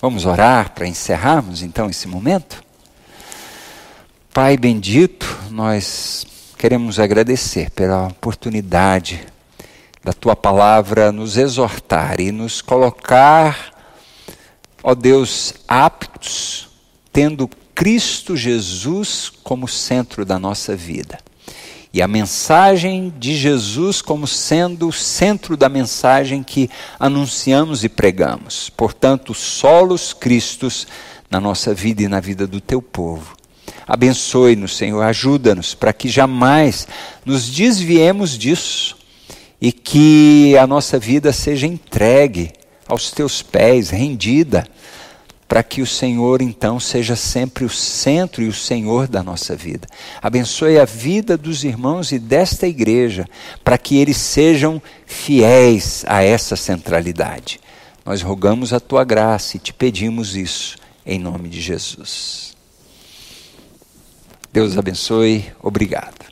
Vamos 0.01 0.25
orar 0.25 0.73
para 0.73 0.87
encerrarmos 0.87 1.63
então 1.63 1.91
esse 1.91 2.07
momento? 2.07 2.63
Pai 4.33 4.57
bendito, 4.57 5.27
nós 5.51 6.27
queremos 6.59 6.99
agradecer 6.99 7.71
pela 7.71 8.09
oportunidade 8.09 9.27
da 10.07 10.13
tua 10.13 10.37
palavra 10.37 11.11
nos 11.11 11.37
exortar 11.37 12.21
e 12.21 12.31
nos 12.31 12.63
colocar, 12.63 13.75
ó 14.81 14.95
Deus, 14.95 15.53
aptos, 15.67 16.69
tendo 17.13 17.51
Cristo 17.75 18.37
Jesus 18.37 19.33
como 19.43 19.67
centro 19.67 20.25
da 20.25 20.39
nossa 20.39 20.77
vida. 20.77 21.19
E 21.93 22.01
a 22.01 22.07
mensagem 22.07 23.13
de 23.19 23.35
Jesus 23.35 24.01
como 24.01 24.29
sendo 24.29 24.87
o 24.87 24.93
centro 24.93 25.57
da 25.57 25.69
mensagem 25.69 26.41
que 26.41 26.71
anunciamos 27.01 27.83
e 27.83 27.89
pregamos. 27.89 28.71
Portanto, 28.71 29.35
solos 29.35 30.13
Cristos 30.13 30.87
na 31.29 31.41
nossa 31.41 31.75
vida 31.75 32.05
e 32.05 32.07
na 32.07 32.21
vida 32.21 32.47
do 32.47 32.61
teu 32.61 32.81
povo. 32.81 33.35
Abençoe-nos, 33.85 34.77
Senhor, 34.77 35.03
ajuda-nos 35.03 35.75
para 35.75 35.93
que 35.93 36.09
jamais 36.09 36.87
nos 37.25 37.51
desviemos 37.51 38.39
disso 38.39 38.97
e 39.61 39.73
que 39.73 40.57
a 40.59 40.67
nossa 40.67 40.99
vida 40.99 41.33
seja 41.33 41.67
entregue 41.67 42.53
aos 42.87 43.11
teus 43.11 43.43
pés, 43.43 43.91
rendida, 43.91 44.67
para 45.49 45.63
que 45.63 45.81
o 45.81 45.87
Senhor 45.87 46.43
então 46.43 46.81
seja 46.81 47.15
sempre 47.15 47.65
o 47.65 47.71
centro 47.71 48.43
e 48.43 48.49
o 48.49 48.53
Senhor 48.53 49.07
da 49.07 49.23
nossa 49.23 49.55
vida. 49.55 49.87
Abençoe 50.21 50.79
a 50.79 50.85
vida 50.85 51.37
dos 51.37 51.63
irmãos 51.63 52.11
e 52.11 52.19
desta 52.19 52.67
igreja, 52.67 53.29
para 53.63 53.79
que 53.79 53.97
eles 53.97 54.17
sejam 54.17 54.83
fiéis 55.07 56.05
a 56.09 56.23
essa 56.23 56.57
centralidade. 56.57 57.61
Nós 58.05 58.23
rogamos 58.23 58.73
a 58.73 58.81
tua 58.81 59.05
graça 59.05 59.57
e 59.57 59.61
te 59.61 59.73
pedimos 59.73 60.37
isso 60.37 60.77
em 61.05 61.19
nome 61.19 61.49
de 61.49 61.61
Jesus. 61.61 62.57
Deus 64.53 64.77
abençoe, 64.77 65.45
obrigado. 65.63 66.26